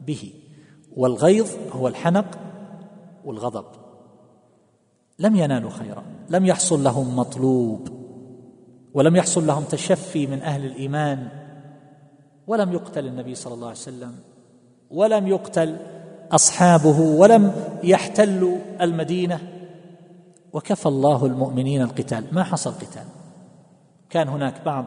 [0.06, 0.32] به.
[0.96, 2.38] والغيظ هو الحنق
[3.24, 3.64] والغضب.
[5.18, 7.88] لم ينالوا خيرا لم يحصل لهم مطلوب
[8.94, 11.28] ولم يحصل لهم تشفي من أهل الإيمان.
[12.48, 14.14] ولم يقتل النبي صلى الله عليه وسلم
[14.90, 15.76] ولم يقتل
[16.32, 17.52] أصحابه ولم
[17.84, 19.54] يحتلوا المدينة.
[20.52, 22.24] وكفى الله المؤمنين القتال.
[22.32, 23.04] ما حصل قتال؟
[24.10, 24.84] كان هناك بعض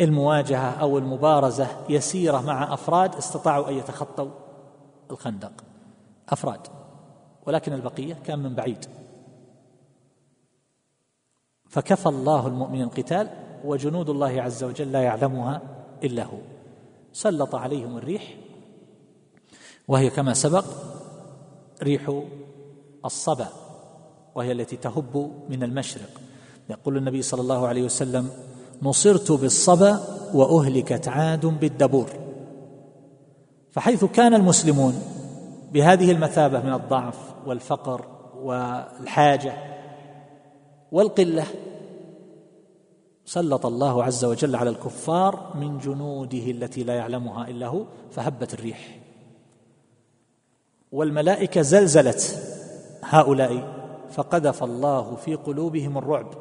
[0.00, 4.30] المواجهة أو المبارزة يسيرة مع أفراد استطاعوا أن يتخطوا
[5.10, 5.52] الخندق.
[6.28, 6.60] أفراد.
[7.46, 8.86] ولكن البقية كان من بعيد.
[11.68, 13.43] فكفى الله المؤمنين القتال.
[13.64, 15.62] وجنود الله عز وجل لا يعلمها
[16.04, 16.38] إلا هو.
[17.12, 18.36] سلط عليهم الريح.
[19.88, 20.64] وهي كما سبق
[21.82, 22.22] ريح
[23.04, 23.48] الصبا
[24.34, 26.10] وهي التي تهب من المشرق.
[26.70, 28.30] يقول النبي صلى الله عليه وسلم
[28.82, 30.00] نصرت بالصبا
[30.34, 32.08] وأهلكت عاد بالدبور.
[33.70, 35.02] فحيث كان المسلمون
[35.72, 38.06] بهذه المثابة من الضعف والفقر
[38.36, 39.54] والحاجة
[40.92, 41.44] والقلة
[43.24, 48.98] سلط الله عز وجل على الكفار من جنوده التي لا يعلمها إلا هو فهبت الريح.
[50.92, 52.48] والملائكة زلزلت
[53.02, 56.34] هؤلاء فقذف الله في قلوبهم الرعب.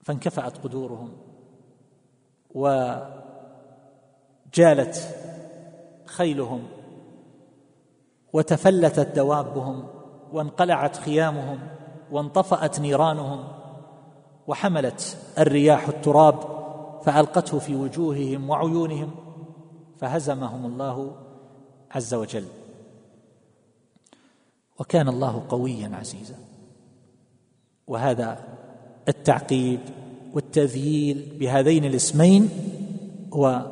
[0.00, 1.12] فانكفأت قدورهم.
[2.54, 3.08] وجالت
[6.04, 6.68] خيلهم.
[8.32, 9.88] وتفلتت دوابهم.
[10.32, 11.58] وانقلعت خيامهم.
[12.10, 13.58] وانطفأت نيرانهم.
[14.48, 16.58] وحملت الرياح التراب
[17.04, 19.10] فألقته في وجوههم وعيونهم
[20.00, 21.16] فهزمهم الله
[21.90, 22.44] عز وجل.
[24.78, 26.34] وكان الله قويا عزيزا.
[27.86, 28.38] وهذا
[29.08, 29.80] التعقيب
[30.34, 32.50] والتذييل بهذين الاسمين
[33.32, 33.66] هو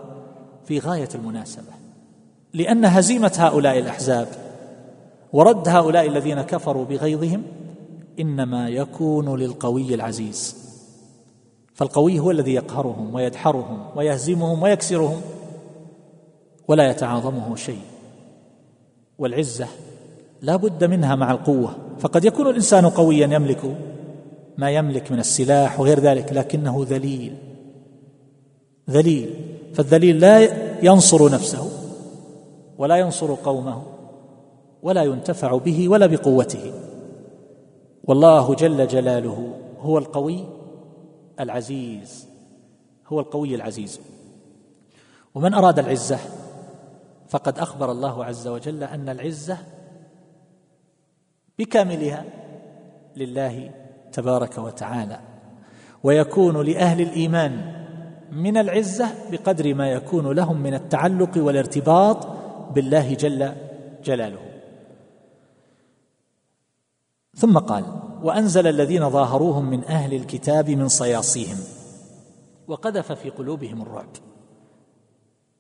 [0.64, 1.72] في غاية المناسبة.
[2.52, 4.28] لأن هزيمة هؤلاء الأحزاب
[5.32, 7.42] ورد هؤلاء الذين كفروا بغيظهم
[8.20, 10.65] إنما يكون للقوي العزيز.
[11.76, 15.20] فالقوي هو الذي يقهرهم ويدحرهم ويهزمهم ويكسرهم
[16.68, 17.80] ولا يتعاظمه شيء.
[19.18, 19.66] والعزة
[20.42, 21.76] لا بد منها مع القوة.
[21.98, 23.76] فقد يكون الإنسان قويا يملك
[24.58, 27.36] ما يملك من السلاح وغير ذلك لكنه ذليل.
[28.90, 29.34] ذليل.
[29.74, 30.40] فالذليل لا
[30.82, 31.70] ينصر نفسه
[32.78, 33.82] ولا ينصر قومه
[34.82, 36.72] ولا ينتفع به ولا بقوته.
[38.04, 39.48] والله جل جلاله
[39.80, 40.55] هو القوي
[41.41, 42.28] العزيز
[43.07, 44.01] هو القوي العزيز.
[45.34, 46.18] ومن أراد العزة
[47.28, 49.59] فقد أخبر الله عز وجل أن العزة
[51.59, 52.24] بكاملها
[53.16, 53.70] لله
[54.12, 55.20] تبارك وتعالى
[56.03, 57.84] ويكون لأهل الإيمان
[58.32, 62.26] من العزة بقدر ما يكون لهم من التعلق والارتباط
[62.74, 63.53] بالله جل
[64.05, 64.39] جلاله.
[67.34, 67.84] ثم قال
[68.26, 71.56] وأنزل الذين ظاهروهم من أهل الكتاب من صياصيهم
[72.68, 74.08] وقذف في قلوبهم الرعب.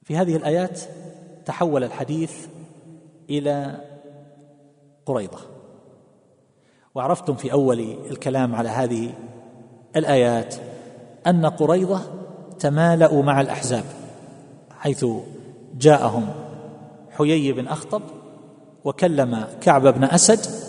[0.02, 0.80] في هذه الآيات
[1.44, 2.32] تحول الحديث
[3.30, 3.80] إلى
[5.06, 5.38] قريضة.
[6.94, 9.12] وعرفتم في أول الكلام على هذه
[9.96, 10.54] الآيات
[11.26, 12.00] أن قريضة
[12.58, 13.84] تمالأوا مع الأحزاب
[14.70, 15.06] حيث
[15.78, 16.28] جاءهم
[17.10, 18.02] حيي بن أخطب
[18.84, 20.65] وكلم كعب بن أسد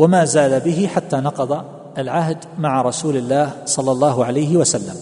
[0.00, 1.64] وما زال به حتى نقض
[1.98, 4.96] العهد مع رسول الله صلى الله عليه وسلم.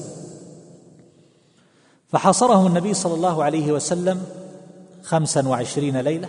[2.08, 4.22] فحاصرهم النبي صلى الله عليه وسلم
[5.02, 6.28] خمسا وعشرين ليلة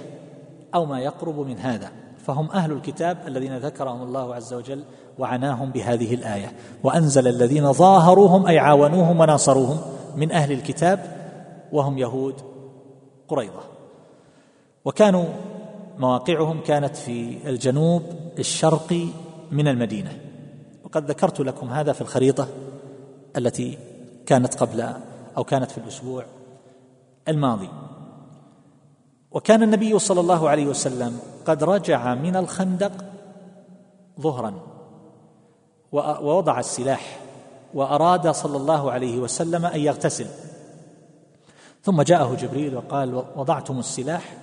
[0.75, 1.91] أو ما يقرب من هذا.
[2.25, 4.83] فهم أهل الكتاب الذين ذكرهم الله عز وجل
[5.19, 6.53] وعناهم بهذه الآية.
[6.83, 9.77] وأنزل الذين ظاهروهم أي عاونوهم وناصروهم
[10.15, 10.99] من أهل الكتاب
[11.71, 12.35] وهم يهود
[13.27, 13.63] قريظة.
[14.85, 15.25] وكانوا
[15.99, 18.03] مواقعهم كانت في الجنوب
[18.39, 19.07] الشرقي
[19.51, 20.19] من المدينة.
[20.83, 22.47] وقد ذكرت لكم هذا في الخريطة
[23.37, 23.77] التي
[24.25, 24.93] كانت قبل
[25.37, 26.25] أو كانت في الأسبوع
[27.27, 27.69] الماضي.
[29.31, 32.91] وكان النبي صلى الله عليه وسلم قد رجع من الخندق
[34.19, 34.53] ظهرا
[35.91, 37.19] ووضع السلاح
[37.73, 40.27] وأراد صلى الله عليه وسلم أن يغتسل.
[41.83, 44.37] ثم جاءه جبريل وقال وضعتم السلاح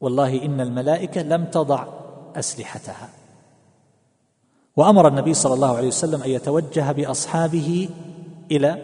[0.00, 1.86] والله إن الملائكة لم تضع
[2.36, 3.08] أسلحتها.
[4.76, 7.88] وأمر النبي صلى الله عليه وسلم أن يتوجه بأصحابه
[8.50, 8.82] إلى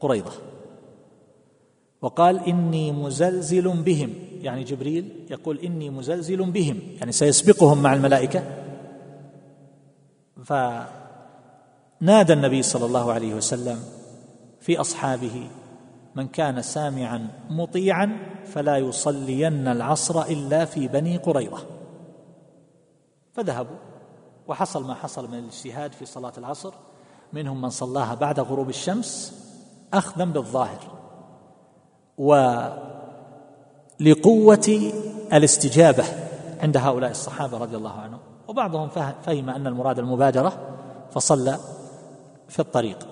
[0.00, 0.32] قريضة.
[2.02, 4.14] وقال إني مزلزل بهم.
[4.40, 6.80] يعني جبريل يقول إني مزلزل بهم.
[6.98, 8.42] يعني سيسبقهم مع الملائكة.
[10.44, 13.78] فنادى النبي صلى الله عليه وسلم
[14.60, 15.48] في أصحابه
[16.14, 21.58] من كان سامعا مطيعا فلا يصلين العصر إلا في بني قريظة.
[23.32, 23.76] فذهبوا
[24.48, 26.74] وحصل ما حصل من الاجتهاد في صلاة العصر.
[27.32, 29.40] منهم من صلاها بعد غروب الشمس
[29.94, 30.80] اخذا بالظاهر.
[34.00, 34.92] ولقوة
[35.32, 36.04] الاستجابة
[36.60, 38.20] عند هؤلاء الصحابة رضي الله عنهم.
[38.48, 38.88] وبعضهم
[39.22, 40.52] فهم أن المراد المبادرة
[41.10, 41.58] فصلى
[42.48, 43.09] في الطريق.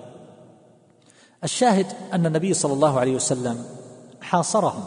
[1.43, 3.65] الشاهد أن النبي صلى الله عليه وسلم
[4.21, 4.83] حاصرهم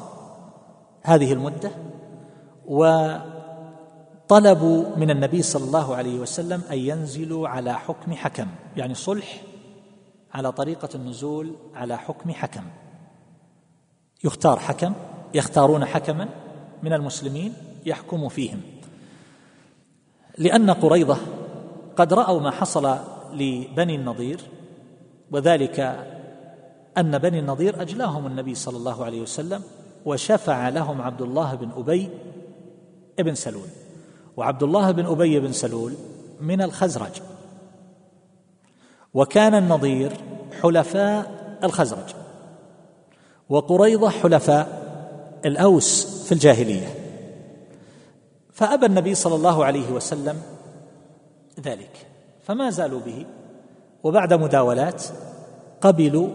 [1.02, 1.70] هذه المدة
[2.66, 3.16] وطلبوا
[4.96, 8.46] من النبي صلى الله عليه وسلم أن ينزلوا على حكم حكم
[8.76, 9.42] يعني صلح
[10.34, 12.62] على طريقة النزول على حكم حكم.
[14.24, 14.92] يختار حكم
[15.34, 16.28] يختارون حكما
[16.82, 17.54] من المسلمين
[17.86, 18.60] يحكم فيهم.
[20.38, 21.16] لأن قريضه
[21.96, 22.98] قد رأوا ما حصل
[23.32, 24.40] لبني النضير
[25.30, 26.06] وذلك
[26.98, 29.62] أن بني النضير أجلاهم النبي صلى الله عليه وسلم
[30.04, 32.10] وشفع لهم عبد الله بن أبي
[33.18, 33.68] بن سلول.
[34.36, 35.94] وعبد الله بن أبي بن سلول
[36.40, 37.22] من الخزرج.
[39.14, 40.12] وكان النضير
[40.62, 42.14] حلفاء الخزرج.
[43.48, 44.82] وقريضة حلفاء
[45.44, 46.94] الأوس في الجاهلية.
[48.52, 50.42] فأبى النبي صلى الله عليه وسلم
[51.60, 52.06] ذلك.
[52.42, 53.26] فما زالوا به.
[54.02, 55.04] وبعد مداولات
[55.80, 56.28] قبلوا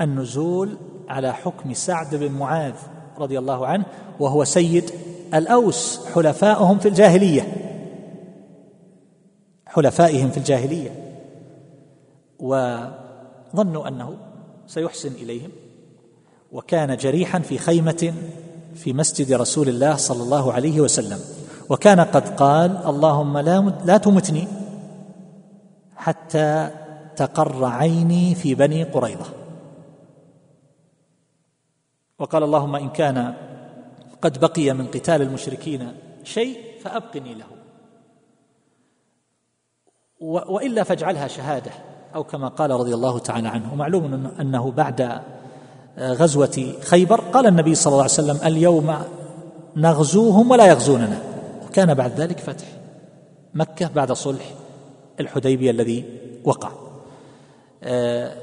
[0.00, 0.76] النزول
[1.08, 2.74] على حكم سعد بن معاذ
[3.18, 3.84] رضي الله عنه
[4.20, 4.90] وهو سيد
[5.34, 7.42] الأوس حلفائهم في الجاهلية.
[9.66, 10.90] حلفائهم في الجاهلية.
[12.40, 14.16] وظنوا أنه
[14.66, 15.50] سيحسن إليهم.
[16.52, 18.14] وكان جريحا في خيمة
[18.74, 21.20] في مسجد رسول الله صلى الله عليه وسلم.
[21.68, 24.48] وكان قد قال اللهم لا لا تمتني
[25.96, 26.70] حتى
[27.16, 29.43] تقر عيني في بني قريظة.
[32.18, 33.34] وقال اللهم إن كان
[34.22, 35.92] قد بقي من قتال المشركين
[36.24, 37.46] شيء فأبقني له.
[40.20, 41.70] وإلا فاجعلها شهادة
[42.14, 43.72] أو كما قال رضي الله تعالى عنه.
[43.72, 45.20] ومعلوم أنه بعد
[45.98, 48.98] غزوة خيبر قال النبي صلى الله عليه وسلم اليوم
[49.76, 51.18] نغزوهم ولا يغزوننا.
[51.66, 52.66] وكان بعد ذلك فتح
[53.54, 54.44] مكة بعد صلح
[55.20, 56.04] الحديبية الذي
[56.44, 56.70] وقع.
[57.82, 58.36] آه،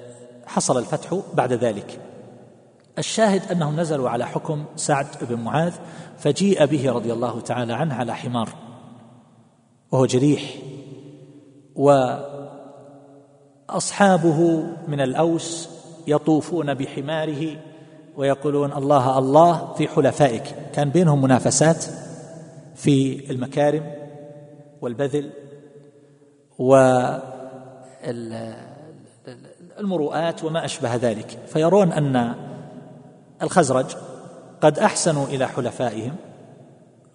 [0.46, 2.00] حصل الفتح بعد ذلك.
[2.98, 5.74] الشاهد أنهم نزلوا على حكم سعد بن معاذ
[6.18, 8.50] فجيء به رضي الله تعالى عنه على حمار
[9.92, 10.42] وهو جريح
[13.70, 15.70] وأصحابه من الأوس
[16.08, 17.58] يطوفون بحماره
[18.18, 20.56] ويقولون الله الله في حلفائك.
[20.74, 21.86] كان بينهم منافسات
[22.76, 23.92] في المكارم
[24.82, 25.32] والبذل
[29.80, 31.38] والمروءات وما أشبه ذلك.
[31.48, 32.36] فيرون أن
[33.44, 33.86] الخزرج
[34.62, 36.16] قد أحسنوا إلى حلفائهم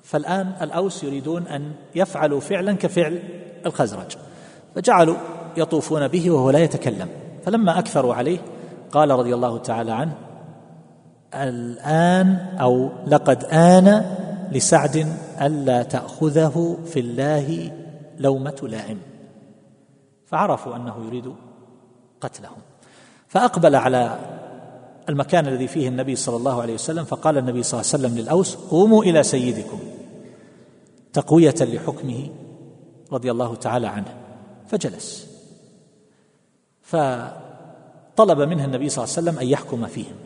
[0.03, 3.23] فالآن الأوس يريدون أن يفعلوا فعلا كفعل
[3.67, 4.17] الخزرج
[4.75, 5.17] فجعلوا
[5.57, 7.09] يطوفون به وهو لا يتكلم.
[7.45, 8.39] فلما أكثروا عليه
[8.93, 10.15] قال رضي الله تعالى عنه
[11.35, 14.17] الآن أو لقد آن
[14.53, 15.13] لسعد
[15.43, 17.73] ألا تأخذه في الله
[18.19, 18.99] لومة لائم.
[20.27, 21.35] فعرفوا أنه يريد
[22.21, 22.59] قتلهم
[23.29, 24.19] فأقبل على
[25.09, 28.55] المكان الذي فيه النبي صلى الله عليه وسلم فقال النبي صلى الله عليه وسلم للأوس
[28.55, 29.79] قوموا إلى سيدكم.
[31.13, 32.29] تقوية لحكمه
[33.13, 34.17] رضي الله تعالى عنه
[34.67, 35.27] فجلس.
[36.83, 40.17] فطلب منه النبي صلى الله عليه وسلم أن يحكم فيهم.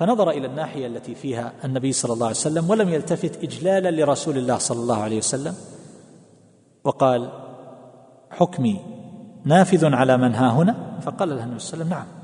[0.00, 4.58] فنظر إلى الناحية التي فيها النبي صلى الله عليه وسلم ولم يلتفت اجلالا لرسول الله
[4.58, 5.54] صلى الله عليه وسلم
[6.84, 7.30] وقال
[8.30, 8.80] حكمي
[9.44, 12.19] نافذ على من ها هنا؟ فقال له النبي صلى الله عليه وسلم نعم.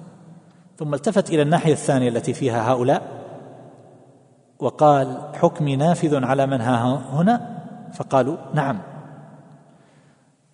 [0.78, 3.03] ثم التفت إلى الناحية الثانية التي فيها هؤلاء
[4.59, 7.62] وقال حكمي نافذ على من ها هنا؟
[7.94, 8.78] فقالوا نعم.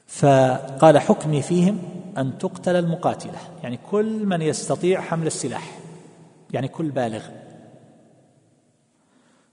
[0.06, 1.78] فقال حكمي فيهم
[2.18, 3.38] أن تقتل المقاتلة.
[3.62, 5.78] يعني كل من يستطيع حمل السلاح.
[6.50, 7.22] يعني كل بالغ.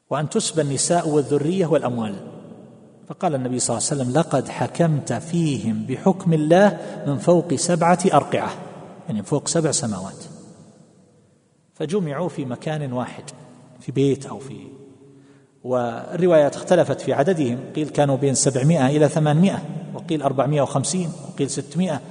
[0.09, 2.15] وأن تسبى النساء والذرية والأموال.
[3.07, 6.77] فقال النبي صلى الله عليه وسلم لقد حكمت فيهم بحكم الله
[7.07, 8.49] من فوق سبعة أرقعة.
[9.07, 10.28] يعني فوق سبع سماوات.
[11.79, 13.23] فجمعوا في مكان واحد
[13.79, 14.67] في بيت أو في
[15.63, 17.59] والروايات اختلفت في عددهم.
[17.75, 19.59] قيل كانوا بين سبعمائة إلى ثمانمائة
[19.93, 22.01] وقيل أربعمائة وخمسين وقيل ستمائة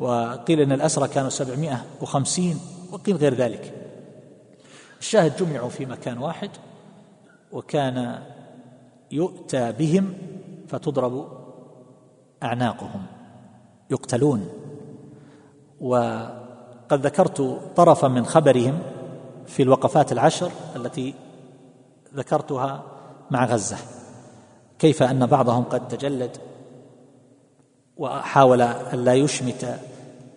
[0.00, 2.58] وقيل أن الأسرى كانوا سبعمائة وخمسين
[2.92, 3.72] وقيل غير ذلك.
[5.00, 6.50] الشاهد جمعوا في مكان واحد
[7.52, 8.22] وكان
[9.12, 10.14] يؤتى بهم
[10.68, 11.28] فتضرب
[12.42, 13.02] أعناقهم
[13.90, 14.48] يقتلون.
[15.80, 18.78] وقد ذكرت طرفا من خبرهم
[19.46, 21.14] في الوقفات العشر التي
[22.14, 22.82] ذكرتها
[23.30, 23.76] مع غزة.
[24.78, 26.36] كيف أن بعضهم قد تجلد
[27.96, 29.80] وحاول أن لا يشمت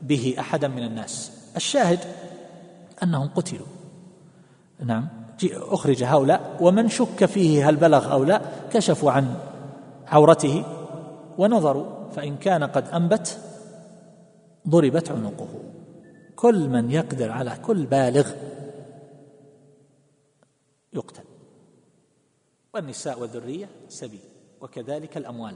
[0.02, 1.31] به أحدا من الناس.
[1.56, 1.99] الشاهد
[3.03, 3.68] أنهم قتلوا.
[4.80, 5.07] نعم.
[5.44, 8.41] أخرج هؤلاء ومن شك فيه هل بلغ أو لا
[8.72, 9.36] كشفوا عن
[10.07, 10.64] عورته
[11.38, 13.40] ونظروا فإن كان قد أنبت
[14.69, 15.48] ضربت عنقه.
[16.36, 18.31] كل من يقدر على كل بالغ
[20.94, 21.24] يقتل.
[22.74, 24.20] والنساء والذرية سبيل
[24.61, 25.56] وكذلك الأموال.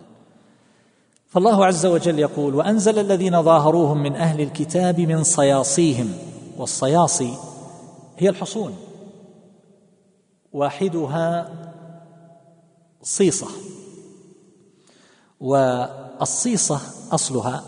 [1.28, 6.14] فالله عز وجل يقول وأنزل الذين ظاهروهم من أهل الكتاب من صياصيهم
[6.58, 7.38] والصياصي
[8.18, 8.78] هي الحصون.
[10.54, 11.54] واحدها
[13.02, 13.48] صيصة.
[15.40, 16.82] والصيصة
[17.12, 17.64] أصلها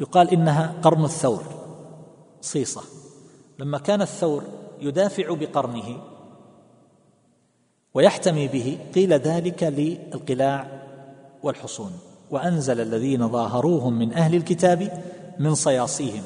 [0.00, 1.42] يقال إنها قرن الثور
[2.40, 2.82] صيصة.
[3.58, 4.44] لما كان الثور
[4.80, 6.13] يدافع بقرنه
[7.94, 10.66] ويحتمي به قيل ذلك للقلاع
[11.42, 11.92] والحصون.
[12.30, 15.04] وأنزل الذين ظاهروهم من أهل الكتاب
[15.38, 16.22] من صياصيهم.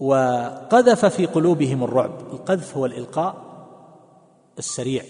[0.00, 2.10] وقذف في قلوبهم الرعب.
[2.32, 3.36] القذف هو الإلقاء
[4.58, 5.02] السريع.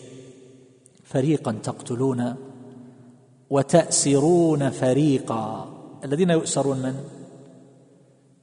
[1.05, 2.35] فريقا تقتلون
[3.51, 5.69] وتأسرون فريقا.
[6.05, 6.95] الذين يؤسرون من؟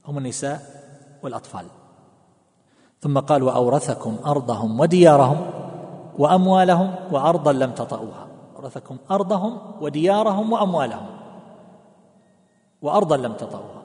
[0.04, 0.82] هم النساء
[1.22, 1.64] والأطفال.
[3.00, 5.61] ثم قال وأورثكم أرضهم وديارهم
[6.18, 8.26] وأموالهم وأرضا لم تطئوها.
[8.56, 11.06] أورثكم أرضهم وديارهم وأموالهم
[12.82, 13.82] وأرضا لم تطئوها.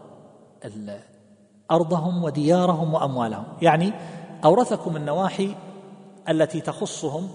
[1.72, 3.44] أرضهم وديارهم وأموالهم.
[3.62, 3.94] يعني
[4.46, 5.56] أورثكم النواحي
[6.30, 7.30] التي تخصهم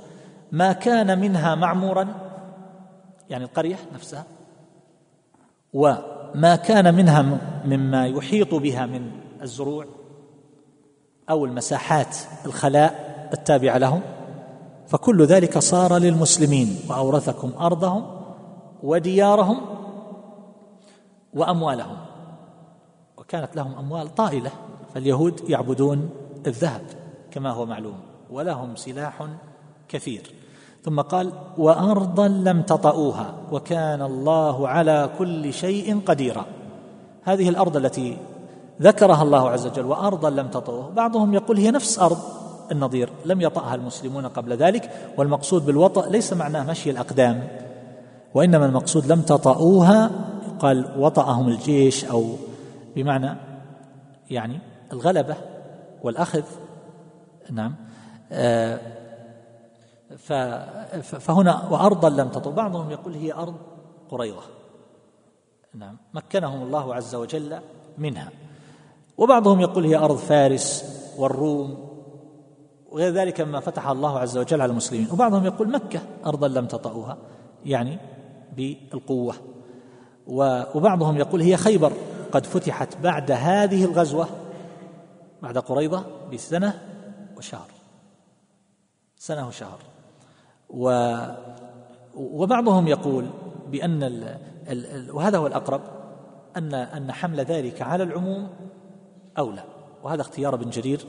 [0.52, 2.08] ما كان منها معمورا
[3.30, 4.24] يعني القرية نفسها
[6.34, 9.10] ما كان منها مما يحيط بها من
[9.42, 9.86] الزروع
[11.30, 12.16] أو المساحات
[12.46, 14.02] الخلاء التابعة لهم.
[14.92, 18.04] فكل ذلك صار للمسلمين وأورثكم أرضهم
[18.82, 19.60] وديارهم
[21.34, 21.96] وأموالهم.
[23.16, 24.50] وكانت لهم أموال طائلة
[24.94, 26.10] فاليهود يعبدون
[26.46, 26.82] الذهب
[27.30, 27.94] كما هو معلوم
[28.30, 29.26] ولهم سلاح
[29.88, 30.34] كثير.
[30.84, 36.44] ثم قال وأرضا لم تطئوها وكان الله على كل شيء قديرا.
[37.22, 38.16] هذه الأرض التي
[38.82, 42.41] ذكرها الله عز وجل وأرضا لم تطئوها بعضهم يقول هي نفس أرض
[42.72, 47.48] النظير لم يطأها المسلمون قبل ذلك والمقصود بالوطأ ليس معناه مشي الأقدام
[48.34, 50.10] وإنما المقصود لم تطأوها
[50.58, 52.36] قال وطأهم الجيش أو
[52.96, 53.36] بمعنى
[54.30, 54.60] يعني
[54.92, 55.36] الغلبة
[56.02, 56.42] والأخذ.
[57.50, 57.74] نعم.
[58.32, 58.80] آه،
[61.02, 62.50] فهنا وأرضا لم تطأ.
[62.50, 63.54] بعضهم يقول هي أرض
[64.10, 64.42] قريضة
[65.74, 65.96] نعم.
[66.14, 67.58] مكنهم الله عز وجل
[67.98, 68.30] منها.
[69.18, 70.84] وبعضهم يقول هي أرض فارس
[71.18, 71.81] والروم
[72.92, 75.08] وغير ذلك مما فتح الله عز وجل على المسلمين.
[75.12, 77.18] وبعضهم يقول مكة أرضا لم تطأوها
[77.64, 77.98] يعني
[78.56, 79.34] بالقوة.
[80.74, 81.92] وبعضهم يقول هي خيبر
[82.32, 84.28] قد فتحت بعد هذه الغزوة
[85.42, 86.82] بعد قريضة بسنة
[87.36, 87.68] وشهر.
[89.16, 89.78] سنة وشهر.
[90.70, 91.16] و
[92.14, 93.30] وبعضهم يقول
[93.70, 94.38] بأن ال
[94.68, 95.80] ال وهذا هو الأقرب
[96.56, 98.48] أن أن حمل ذلك على العموم
[99.38, 99.64] أولى.
[100.02, 101.06] وهذا اختيار ابن جرير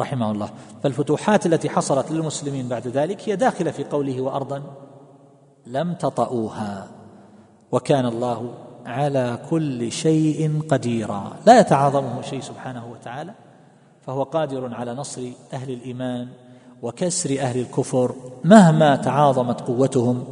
[0.00, 0.50] رحمه الله.
[0.82, 4.62] فالفتوحات التي حصلت للمسلمين بعد ذلك هي داخلة في قوله وأرضا
[5.66, 6.88] لم تطئوها.
[7.72, 8.54] وكان الله
[8.86, 11.32] على كل شيء قديرا.
[11.46, 13.34] لا يتعاظمه شيء سبحانه وتعالى.
[14.00, 16.28] فهو قادر على نصر أهل الإيمان
[16.82, 18.14] وكسر أهل الكفر
[18.44, 20.24] مهما تعاظمت قوتهم.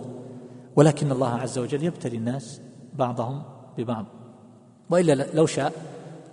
[0.77, 2.61] ولكن الله عز وجل يبتلي الناس
[2.95, 3.43] بعضهم
[3.79, 4.05] ببعض.
[4.91, 5.73] وإلا لو شاء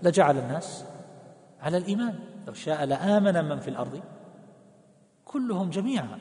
[0.04, 0.84] لجعل الناس
[1.62, 2.14] على الإيمان.
[2.48, 4.02] لو شاء لآمن من في الأرض.
[5.26, 6.20] كلهم جميعا.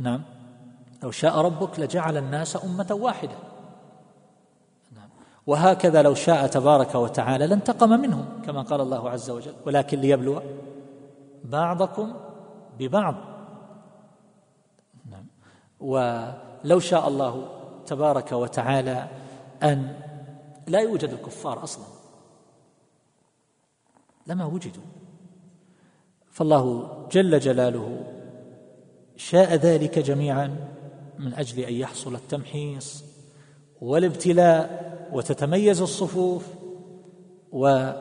[0.00, 0.22] نعم.
[1.02, 3.36] لو شاء ربك لجعل الناس أمة واحدة.
[4.92, 5.08] نعم.
[5.46, 10.42] وهكذا لو شاء تبارك وتعالى لانتقم منهم كما قال الله عز وجل ولكن ليبلو
[11.44, 12.14] بعضكم
[12.78, 13.14] ببعض.
[15.10, 15.26] نعم.
[15.80, 17.48] ولو شاء الله
[17.86, 19.08] تبارك وتعالى
[19.62, 20.00] أن
[20.66, 21.84] لا يوجد الكفار أصلا.
[24.26, 24.82] لما وجدوا.
[26.34, 28.00] فالله جل جلاله
[29.16, 30.56] شاء ذلك جميعا
[31.18, 33.04] من أجل أن يحصل التمحيص
[33.80, 36.46] والابتلاء وتتميز الصفوف
[37.52, 37.98] ويسلك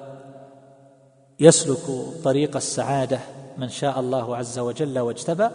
[2.24, 3.20] طريق السعادة
[3.58, 5.50] من شاء الله عز وجل واجتبى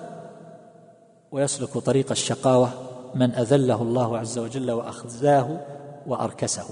[1.32, 2.70] ويسلك طريق الشقاوة
[3.14, 5.60] من أذله الله عز وجل واخزاه
[6.06, 6.68] وأركسه.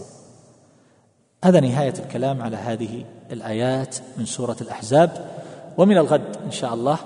[1.45, 5.46] هذا نهاية الكلام على هذه الآيات من سورة الأحزاب.
[5.79, 6.99] ومن الغد إن شاء الله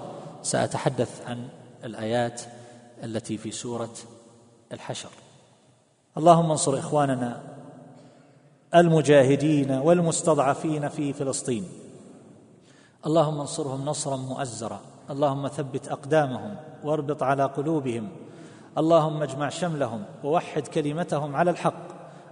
[0.42, 1.48] سأتحدث عن
[1.84, 2.42] الآيات
[3.04, 3.94] التي في سورة
[4.72, 5.08] الحشر.
[6.16, 7.42] اللهم انصر إخواننا
[8.74, 11.68] المجاهدين والمستضعفين في فلسطين.
[13.06, 14.80] اللهم انصرهم نصرا مؤزرا.
[15.10, 18.08] اللهم ثبت أقدامهم واربط على قلوبهم.
[18.78, 21.86] اللهم اجمع شملهم ووحد كلمتهم على الحق.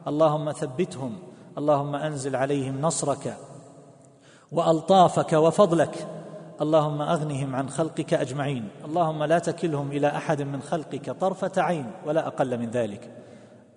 [0.08, 1.18] اللهم ثبتهم.
[1.58, 3.36] اللهم أنزل عليهم نصرك
[4.52, 6.17] وألطافك وفضلك.
[6.62, 8.68] اللهم أغنهم عن خلقك أجمعين.
[8.84, 13.10] اللهم لا تكلهم إلى أحد من خلقك طرفة عين ولا أقل من ذلك.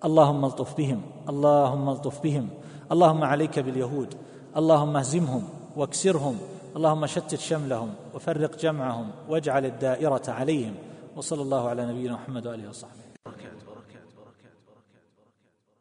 [0.04, 1.02] اللهم الطف بهم.
[1.28, 2.48] اللهم الطف بهم.
[2.92, 4.14] اللهم عليك باليهود.
[4.56, 5.48] اللهم اهزمهم.
[5.76, 6.38] واكسرهم.
[6.76, 7.94] اللهم شتت شملهم.
[8.14, 9.10] وفرق جمعهم.
[9.28, 10.74] واجعل الدائرة عليهم.
[11.16, 13.01] وصلى الله على نبينا محمد وآله وصحبه.